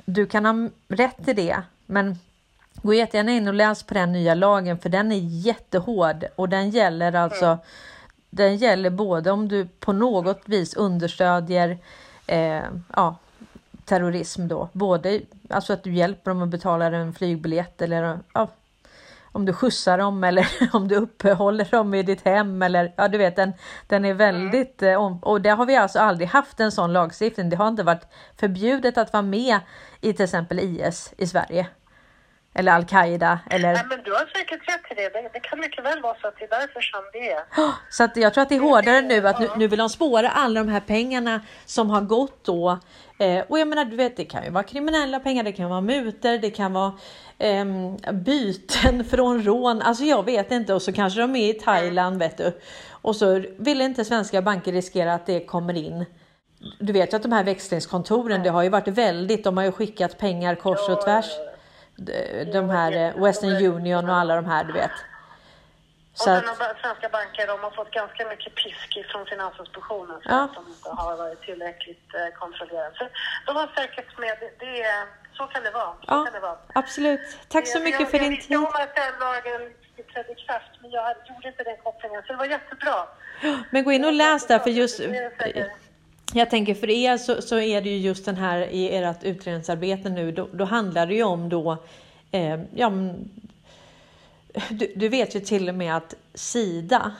du 0.04 0.26
kan 0.26 0.44
ha 0.44 0.68
rätt 0.88 1.28
i 1.28 1.32
det, 1.32 1.62
men 1.86 2.18
gå 2.82 2.94
jättegärna 2.94 3.32
in 3.32 3.48
och 3.48 3.54
läs 3.54 3.82
på 3.82 3.94
den 3.94 4.12
nya 4.12 4.34
lagen 4.34 4.78
för 4.78 4.88
den 4.88 5.12
är 5.12 5.20
jättehård 5.20 6.24
och 6.36 6.48
den 6.48 6.70
gäller 6.70 7.12
alltså 7.12 7.58
den 8.34 8.56
gäller 8.56 8.90
både 8.90 9.30
om 9.30 9.48
du 9.48 9.66
på 9.66 9.92
något 9.92 10.42
vis 10.44 10.74
understödjer 10.74 11.78
eh, 12.26 12.62
ja, 12.96 13.16
terrorism 13.84 14.48
då, 14.48 14.68
både 14.72 15.20
alltså 15.50 15.72
att 15.72 15.84
du 15.84 15.92
hjälper 15.92 16.30
dem 16.30 16.42
att 16.42 16.48
betala 16.48 16.86
en 16.86 17.14
flygbiljett 17.14 17.82
eller 17.82 18.18
ja, 18.34 18.48
om 19.22 19.44
du 19.44 19.52
skjutsar 19.52 19.98
dem 19.98 20.24
eller 20.24 20.48
om 20.72 20.88
du 20.88 20.94
uppehåller 20.94 21.68
dem 21.70 21.94
i 21.94 22.02
ditt 22.02 22.24
hem 22.24 22.62
eller 22.62 22.92
ja 22.96 23.08
du 23.08 23.18
vet 23.18 23.36
den, 23.36 23.52
den 23.86 24.04
är 24.04 24.14
väldigt 24.14 24.82
mm. 24.82 25.18
och 25.18 25.40
det 25.40 25.50
har 25.50 25.66
vi 25.66 25.76
alltså 25.76 25.98
aldrig 25.98 26.28
haft 26.28 26.60
en 26.60 26.72
sån 26.72 26.92
lagstiftning. 26.92 27.50
Det 27.50 27.56
har 27.56 27.68
inte 27.68 27.82
varit 27.82 28.06
förbjudet 28.36 28.98
att 28.98 29.12
vara 29.12 29.22
med 29.22 29.58
i 30.00 30.12
till 30.12 30.24
exempel 30.24 30.58
IS 30.58 31.14
i 31.18 31.26
Sverige. 31.26 31.66
Eller 32.54 32.72
Al-Qaida 32.72 33.38
eller 33.50 33.72
Nej, 33.72 33.84
men 33.88 34.02
du 34.04 34.12
har 34.12 34.26
säkert 34.38 34.68
rätt 34.68 34.92
i 34.92 34.94
det. 34.94 35.08
det. 35.08 35.30
Det 35.32 35.40
kan 35.40 35.60
mycket 35.60 35.84
väl 35.84 36.02
vara 36.02 36.16
så 36.20 36.28
att 36.28 36.34
det 36.38 36.44
är 36.44 36.60
därför 36.60 36.80
som 36.80 37.00
det 37.12 37.30
är. 37.30 37.42
Så 37.90 38.04
att 38.04 38.16
jag 38.16 38.34
tror 38.34 38.42
att 38.42 38.48
det 38.48 38.54
är 38.54 38.60
hårdare 38.60 39.00
nu 39.00 39.28
att 39.28 39.40
nu, 39.40 39.48
nu 39.56 39.68
vill 39.68 39.78
de 39.78 39.88
spåra 39.88 40.30
alla 40.30 40.60
de 40.64 40.70
här 40.70 40.80
pengarna 40.80 41.40
som 41.64 41.90
har 41.90 42.00
gått 42.00 42.44
då. 42.44 42.78
Eh, 43.18 43.44
och 43.48 43.58
jag 43.58 43.68
menar, 43.68 43.84
du 43.84 43.96
vet, 43.96 44.16
det 44.16 44.24
kan 44.24 44.44
ju 44.44 44.50
vara 44.50 44.64
kriminella 44.64 45.20
pengar, 45.20 45.42
det 45.42 45.52
kan 45.52 45.70
vara 45.70 45.80
mutor, 45.80 46.38
det 46.38 46.50
kan 46.50 46.72
vara 46.72 46.92
ehm, 47.38 47.96
byten 48.12 49.04
från 49.10 49.42
rån. 49.42 49.82
Alltså 49.82 50.04
jag 50.04 50.24
vet 50.24 50.52
inte 50.52 50.74
och 50.74 50.82
så 50.82 50.92
kanske 50.92 51.20
de 51.20 51.36
är 51.36 51.50
i 51.50 51.52
Thailand 51.54 52.18
vet 52.18 52.36
du. 52.36 52.60
Och 52.90 53.16
så 53.16 53.44
vill 53.58 53.80
inte 53.80 54.04
svenska 54.04 54.42
banker 54.42 54.72
riskera 54.72 55.14
att 55.14 55.26
det 55.26 55.40
kommer 55.40 55.76
in. 55.76 56.04
Du 56.78 56.92
vet 56.92 57.12
ju 57.12 57.16
att 57.16 57.22
de 57.22 57.32
här 57.32 57.44
växlingskontoren, 57.44 58.42
det 58.42 58.50
har 58.50 58.62
ju 58.62 58.68
varit 58.68 58.88
väldigt, 58.88 59.44
de 59.44 59.56
har 59.56 59.64
ju 59.64 59.72
skickat 59.72 60.18
pengar 60.18 60.54
kors 60.54 60.88
och 60.88 61.00
tvärs. 61.00 61.26
De- 61.96 62.70
här 62.70 62.92
eh, 62.92 63.22
Western 63.24 63.50
Union 63.66 64.10
och 64.10 64.16
alla 64.16 64.36
de 64.36 64.44
här, 64.46 64.64
du 64.64 64.72
vet. 64.72 64.90
Och 66.12 66.18
Så 66.18 66.24
sen 66.24 66.36
att, 66.36 66.58
har 66.58 66.74
svenska 66.82 67.08
banker 67.08 67.46
de 67.46 67.60
har 67.60 67.70
fått 67.70 67.90
ganska 67.90 68.28
mycket 68.28 68.54
pisk 68.54 69.10
från 69.12 69.26
Finansinspektionen 69.26 70.20
för 70.22 70.30
Ja. 70.30 70.42
att 70.44 70.54
de 70.54 70.68
inte 70.68 70.88
har 70.90 71.16
varit 71.16 71.40
tillräckligt 71.42 72.14
eh, 72.14 72.38
kontrollerade. 72.38 72.94
Så 72.98 73.04
de 73.46 73.56
har 73.56 73.66
säkert 73.76 74.18
med, 74.18 74.36
det, 74.58 74.82
är, 74.82 75.04
så 75.36 75.46
kan 75.46 75.62
det 75.62 75.70
vara. 75.70 75.92
Så 75.92 76.04
ja, 76.06 76.24
kan 76.24 76.32
det 76.32 76.40
vara. 76.40 76.58
absolut. 76.74 77.20
Tack 77.48 77.66
så 77.66 77.78
Jag- 77.78 77.84
mycket 77.84 78.00
jag, 78.00 78.10
för 78.10 78.16
jag 78.18 78.24
din 78.24 78.30
visste 78.30 78.48
tid. 78.48 78.56
om 78.56 78.64
att 78.64 78.94
den 78.96 79.12
lagen 79.20 79.60
trädde 80.12 80.32
i 80.32 80.34
kraft, 80.34 80.70
men 80.82 80.90
jag 80.90 81.16
gjorde 81.28 81.48
inte 81.48 81.62
den 81.64 81.76
kopplingen. 81.76 82.22
Så 82.26 82.32
det 82.32 82.38
var 82.38 82.46
jättebra. 82.46 83.06
Men 83.70 83.84
gå 83.84 83.92
in 83.92 84.04
och 84.04 84.12
läs 84.12 84.46
där 84.46 84.58
för 84.58 84.70
just 84.70 85.00
jag 86.36 86.50
tänker 86.50 86.74
för 86.74 86.90
er 86.90 87.16
så, 87.16 87.42
så 87.42 87.58
är 87.58 87.82
det 87.82 87.90
ju 87.90 87.98
just 87.98 88.24
den 88.24 88.36
här 88.36 88.60
i 88.60 88.96
ert 88.96 89.24
utredningsarbete 89.24 90.08
nu, 90.08 90.32
då, 90.32 90.48
då 90.52 90.64
handlar 90.64 91.06
det 91.06 91.14
ju 91.14 91.22
om 91.22 91.48
då, 91.48 91.76
eh, 92.30 92.60
ja 92.74 92.92
du, 94.68 94.92
du 94.96 95.08
vet 95.08 95.36
ju 95.36 95.40
till 95.40 95.68
och 95.68 95.74
med 95.74 95.96
att 95.96 96.14
Sida, 96.34 97.12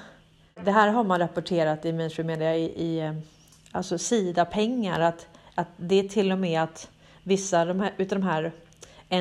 det 0.64 0.71
här 0.71 0.88
har 0.88 1.04
man 1.04 1.18
rapporterat 1.18 1.85
i 1.85 1.92
mainstream 1.92 2.26
media 2.26 2.56
i, 2.56 2.64
i 2.64 3.00
eh, 3.00 3.14
alltså 3.73 3.99
Sida-pengar, 3.99 5.00
att, 5.00 5.26
att 5.54 5.68
det 5.76 5.99
är 5.99 6.09
till 6.09 6.33
och 6.33 6.38
med 6.38 6.62
att 6.62 6.88
vissa 7.23 7.61
av 7.61 7.66
de 7.66 7.80
här, 7.80 7.92
utav 7.97 8.21
de 8.21 8.26
här 8.26 8.52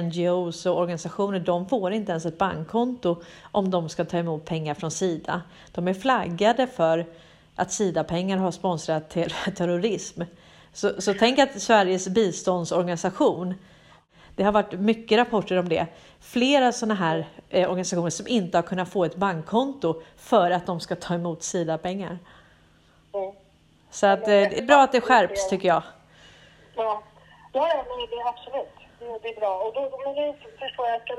NGOs 0.01 0.65
och 0.65 0.77
organisationer, 0.77 1.39
de 1.39 1.69
får 1.69 1.93
inte 1.93 2.11
ens 2.11 2.25
ett 2.25 2.37
bankkonto 2.37 3.21
om 3.41 3.71
de 3.71 3.89
ska 3.89 4.05
ta 4.05 4.17
emot 4.17 4.45
pengar 4.45 4.73
från 4.73 4.91
Sida. 4.91 5.41
De 5.71 5.87
är 5.87 5.93
flaggade 5.93 6.67
för 6.67 7.05
att 7.55 7.71
Sida-pengar 7.71 8.37
har 8.37 8.51
sponsrat 8.51 9.09
till 9.09 9.33
terrorism. 9.55 10.21
Så, 10.73 11.01
så 11.01 11.13
tänk 11.13 11.39
att 11.39 11.61
Sveriges 11.61 12.07
biståndsorganisation, 12.07 13.53
det 14.35 14.43
har 14.43 14.51
varit 14.51 14.71
mycket 14.71 15.17
rapporter 15.17 15.59
om 15.59 15.69
det, 15.69 15.87
flera 16.21 16.71
sådana 16.71 16.93
här 16.93 17.27
eh, 17.49 17.69
organisationer 17.69 18.09
som 18.09 18.27
inte 18.27 18.57
har 18.57 18.63
kunnat 18.63 18.89
få 18.89 19.05
ett 19.05 19.15
bankkonto 19.15 20.01
för 20.17 20.51
att 20.51 20.65
de 20.65 20.79
ska 20.79 20.95
ta 20.95 21.13
emot 21.13 21.43
Sida-pengar. 21.43 22.19
Mm. 23.13 23.31
Så 23.91 24.07
att, 24.07 24.19
eh, 24.19 24.25
det 24.27 24.57
är 24.59 24.65
bra 24.65 24.81
att 24.81 24.91
det 24.91 25.01
skärps 25.01 25.49
tycker 25.49 25.67
jag. 25.67 25.83
Ja, 26.75 27.03
ja, 27.53 27.85
det 28.09 28.15
är 28.15 28.29
absolut. 28.29 28.67
Det, 29.21 29.29
är 29.29 29.39
bra. 29.39 29.57
Och 29.57 29.73
då, 29.73 29.99
men 30.05 30.15
det 30.15 30.35
förstår 30.59 30.87
jag. 30.87 31.01
Ska, 31.01 31.15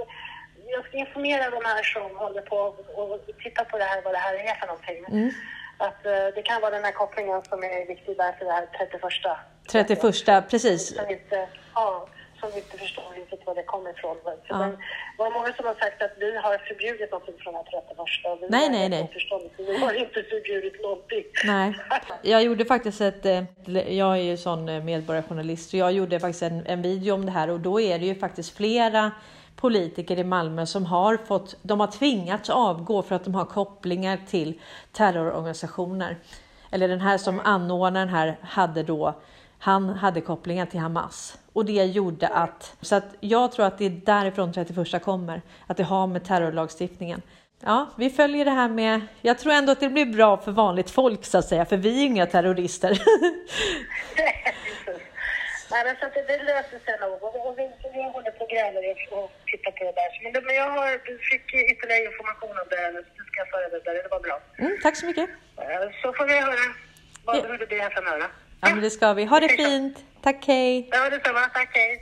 jag 0.66 0.86
ska 0.86 0.96
informera 0.96 1.50
de 1.50 1.64
här 1.64 1.82
som 1.82 2.16
håller 2.16 2.40
på 2.42 2.56
och, 2.56 3.20
titta 3.42 3.64
på 3.64 3.78
det 3.78 3.84
här, 3.84 4.02
vad 4.02 4.14
det 4.14 4.18
här 4.18 4.34
är 4.34 4.54
för 4.54 4.66
någonting. 4.66 5.32
Att 5.78 6.06
eh, 6.06 6.12
det 6.34 6.42
kan 6.42 6.60
vara 6.60 6.70
den 6.70 6.84
här 6.84 6.92
kopplingen 6.92 7.42
som 7.48 7.58
är 7.64 7.86
viktig 7.86 8.16
där 8.16 8.32
för 8.38 8.44
det 8.44 8.52
här 8.52 8.66
31. 8.78 9.02
31, 9.72 10.50
precis. 10.50 10.96
Som 10.96 11.10
inte, 11.10 11.48
ja, 11.74 12.06
som 12.40 12.48
inte 12.58 12.78
förstår 12.78 13.02
riktigt 13.16 13.46
var 13.46 13.54
det 13.54 13.62
kommer 13.62 13.90
ifrån. 13.90 14.16
Så 14.24 14.32
Ja. 14.48 14.56
den, 14.58 14.70
det 14.70 14.78
var 15.18 15.30
många 15.30 15.52
som 15.52 15.66
har 15.66 15.74
sagt 15.74 16.02
att 16.02 16.10
vi 16.18 16.36
har 16.36 16.58
förbjudit 16.58 17.10
någonting 17.10 17.34
från 17.38 17.54
den 17.54 17.62
här 17.72 17.82
31. 17.82 17.98
och 17.98 18.42
vi 18.42 18.48
Nej, 18.48 18.68
nej, 18.70 18.88
nej. 18.88 19.10
Vi 19.56 19.76
har 19.76 19.92
inte 19.92 20.22
förbjudit 20.22 20.82
någonting. 20.82 21.24
Nej, 21.44 21.74
jag 22.22 22.42
gjorde 22.42 22.64
faktiskt 22.64 23.00
ett, 23.00 23.26
eh, 23.26 23.42
jag 23.96 24.12
är 24.18 24.22
ju 24.22 24.36
sån 24.36 24.68
eh, 24.68 24.82
medborgarjournalist, 24.84 25.70
så 25.70 25.76
jag 25.76 25.92
gjorde 25.92 26.20
faktiskt 26.20 26.42
en, 26.42 26.66
en 26.66 26.82
video 26.82 27.14
om 27.14 27.26
det 27.26 27.32
här 27.32 27.50
och 27.50 27.60
då 27.60 27.80
är 27.80 27.98
det 27.98 28.06
ju 28.06 28.14
faktiskt 28.14 28.56
flera 28.56 29.10
politiker 29.56 30.18
i 30.18 30.24
Malmö 30.24 30.66
som 30.66 30.86
har 30.86 31.16
fått, 31.16 31.56
de 31.62 31.80
har 31.80 31.86
tvingats 31.86 32.50
avgå 32.50 33.02
för 33.02 33.14
att 33.14 33.24
de 33.24 33.34
har 33.34 33.44
kopplingar 33.44 34.18
till 34.26 34.60
terrororganisationer. 34.92 36.16
Eller 36.70 36.88
den 36.88 37.00
här 37.00 37.18
som 37.18 37.40
anordnaren 37.40 38.08
här 38.08 38.38
hade 38.42 38.82
då, 38.82 39.14
han 39.58 39.88
hade 39.88 40.20
kopplingar 40.20 40.66
till 40.66 40.80
Hamas. 40.80 41.38
Och 41.52 41.64
det 41.64 41.84
gjorde 41.84 42.28
att, 42.28 42.76
så 42.80 42.94
att 42.94 43.14
jag 43.20 43.52
tror 43.52 43.66
att 43.66 43.78
det 43.78 43.84
är 43.84 43.90
därifrån 43.90 44.52
31 44.52 45.02
kommer, 45.04 45.42
att 45.66 45.76
det 45.76 45.84
har 45.84 46.06
med 46.06 46.24
terrorlagstiftningen. 46.24 47.22
Ja, 47.60 47.86
vi 47.96 48.10
följer 48.10 48.44
det 48.44 48.50
här 48.50 48.68
med, 48.68 49.00
jag 49.22 49.38
tror 49.38 49.52
ändå 49.52 49.72
att 49.72 49.80
det 49.80 49.88
blir 49.88 50.06
bra 50.06 50.36
för 50.36 50.52
vanligt 50.52 50.90
folk 50.90 51.24
så 51.24 51.38
att 51.38 51.44
säga, 51.44 51.64
för 51.64 51.76
vi 51.76 51.88
är 51.88 51.94
ju 51.94 52.06
inga 52.06 52.26
terrorister. 52.26 52.90
Nej, 55.74 55.82
men 55.86 55.94
så 56.00 56.04
att 56.06 56.14
det, 56.16 56.22
det 56.32 56.38
löser 56.52 56.78
sig 56.86 56.94
nog. 57.04 57.14
Och, 57.26 57.34
och 57.46 57.54
vi, 57.58 57.64
vi 57.96 58.02
håller 58.14 58.30
på 58.36 58.42
och 58.44 58.50
gräver 58.54 58.82
och 59.16 59.28
tittar 59.50 59.70
på 59.78 59.82
det 59.88 59.94
där. 60.00 60.10
Men, 60.22 60.32
det, 60.34 60.40
men 60.48 60.54
jag 60.62 60.70
har, 60.76 60.88
fick 61.30 61.46
ytterligare 61.72 62.04
information 62.10 62.50
om 62.62 62.66
det 62.72 62.76
här, 62.82 62.92
så 62.92 62.98
det 63.18 63.24
ska 63.28 63.36
jag 63.42 63.48
föra 63.54 63.66
vidare. 63.74 63.98
Det 64.06 64.10
var 64.16 64.20
bra. 64.28 64.36
Mm, 64.58 64.72
tack 64.82 64.96
så 64.96 65.06
mycket. 65.06 65.28
Eh, 65.62 65.84
Så 66.02 66.12
får 66.12 66.26
vi 66.30 66.34
höra 66.46 66.64
vad, 67.24 67.36
Ja. 67.36 67.42
hur 67.48 67.58
det 67.58 67.66
blir 67.66 67.80
här 67.86 67.90
framöver. 67.90 68.28
Ja, 68.60 68.68
men 68.74 68.80
det 68.86 68.90
ska 68.90 69.12
vi. 69.14 69.24
Ha 69.24 69.40
det 69.40 69.48
fint. 69.48 69.96
Tack, 70.22 70.40
hej. 70.46 70.88
Ja, 70.92 71.10
detsamma. 71.10 71.40
Tack, 71.58 71.70
hej. 71.76 71.92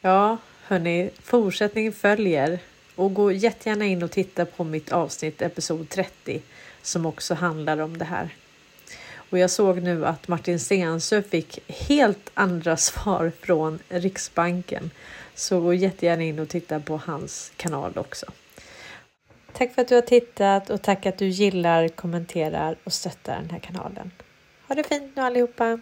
Ja, 0.00 0.36
hörni, 0.68 1.10
fortsättningen 1.22 1.92
följer. 1.92 2.58
Och 2.96 3.14
gå 3.14 3.32
jättegärna 3.32 3.84
in 3.84 4.02
och 4.02 4.10
titta 4.10 4.44
på 4.44 4.64
mitt 4.64 4.92
avsnitt, 4.92 5.42
episod 5.42 5.88
30, 5.90 6.42
som 6.82 7.06
också 7.06 7.34
handlar 7.34 7.78
om 7.80 7.98
det 7.98 8.04
här. 8.04 8.28
Och 9.32 9.38
jag 9.38 9.50
såg 9.50 9.82
nu 9.82 10.06
att 10.06 10.28
Martin 10.28 10.60
Stensö 10.60 11.22
fick 11.22 11.58
helt 11.68 12.30
andra 12.34 12.76
svar 12.76 13.32
från 13.40 13.78
Riksbanken. 13.88 14.90
Så 15.34 15.60
gå 15.60 15.74
jättegärna 15.74 16.22
in 16.22 16.38
och 16.38 16.48
titta 16.48 16.80
på 16.80 16.96
hans 16.96 17.52
kanal 17.56 17.92
också. 17.96 18.26
Tack 19.52 19.74
för 19.74 19.82
att 19.82 19.88
du 19.88 19.94
har 19.94 20.02
tittat 20.02 20.70
och 20.70 20.82
tack 20.82 21.06
att 21.06 21.18
du 21.18 21.26
gillar, 21.26 21.88
kommenterar 21.88 22.76
och 22.84 22.92
stöttar 22.92 23.36
den 23.40 23.50
här 23.50 23.58
kanalen. 23.58 24.10
Ha 24.68 24.74
det 24.74 24.84
fint 24.84 25.16
nu 25.16 25.22
allihopa! 25.22 25.80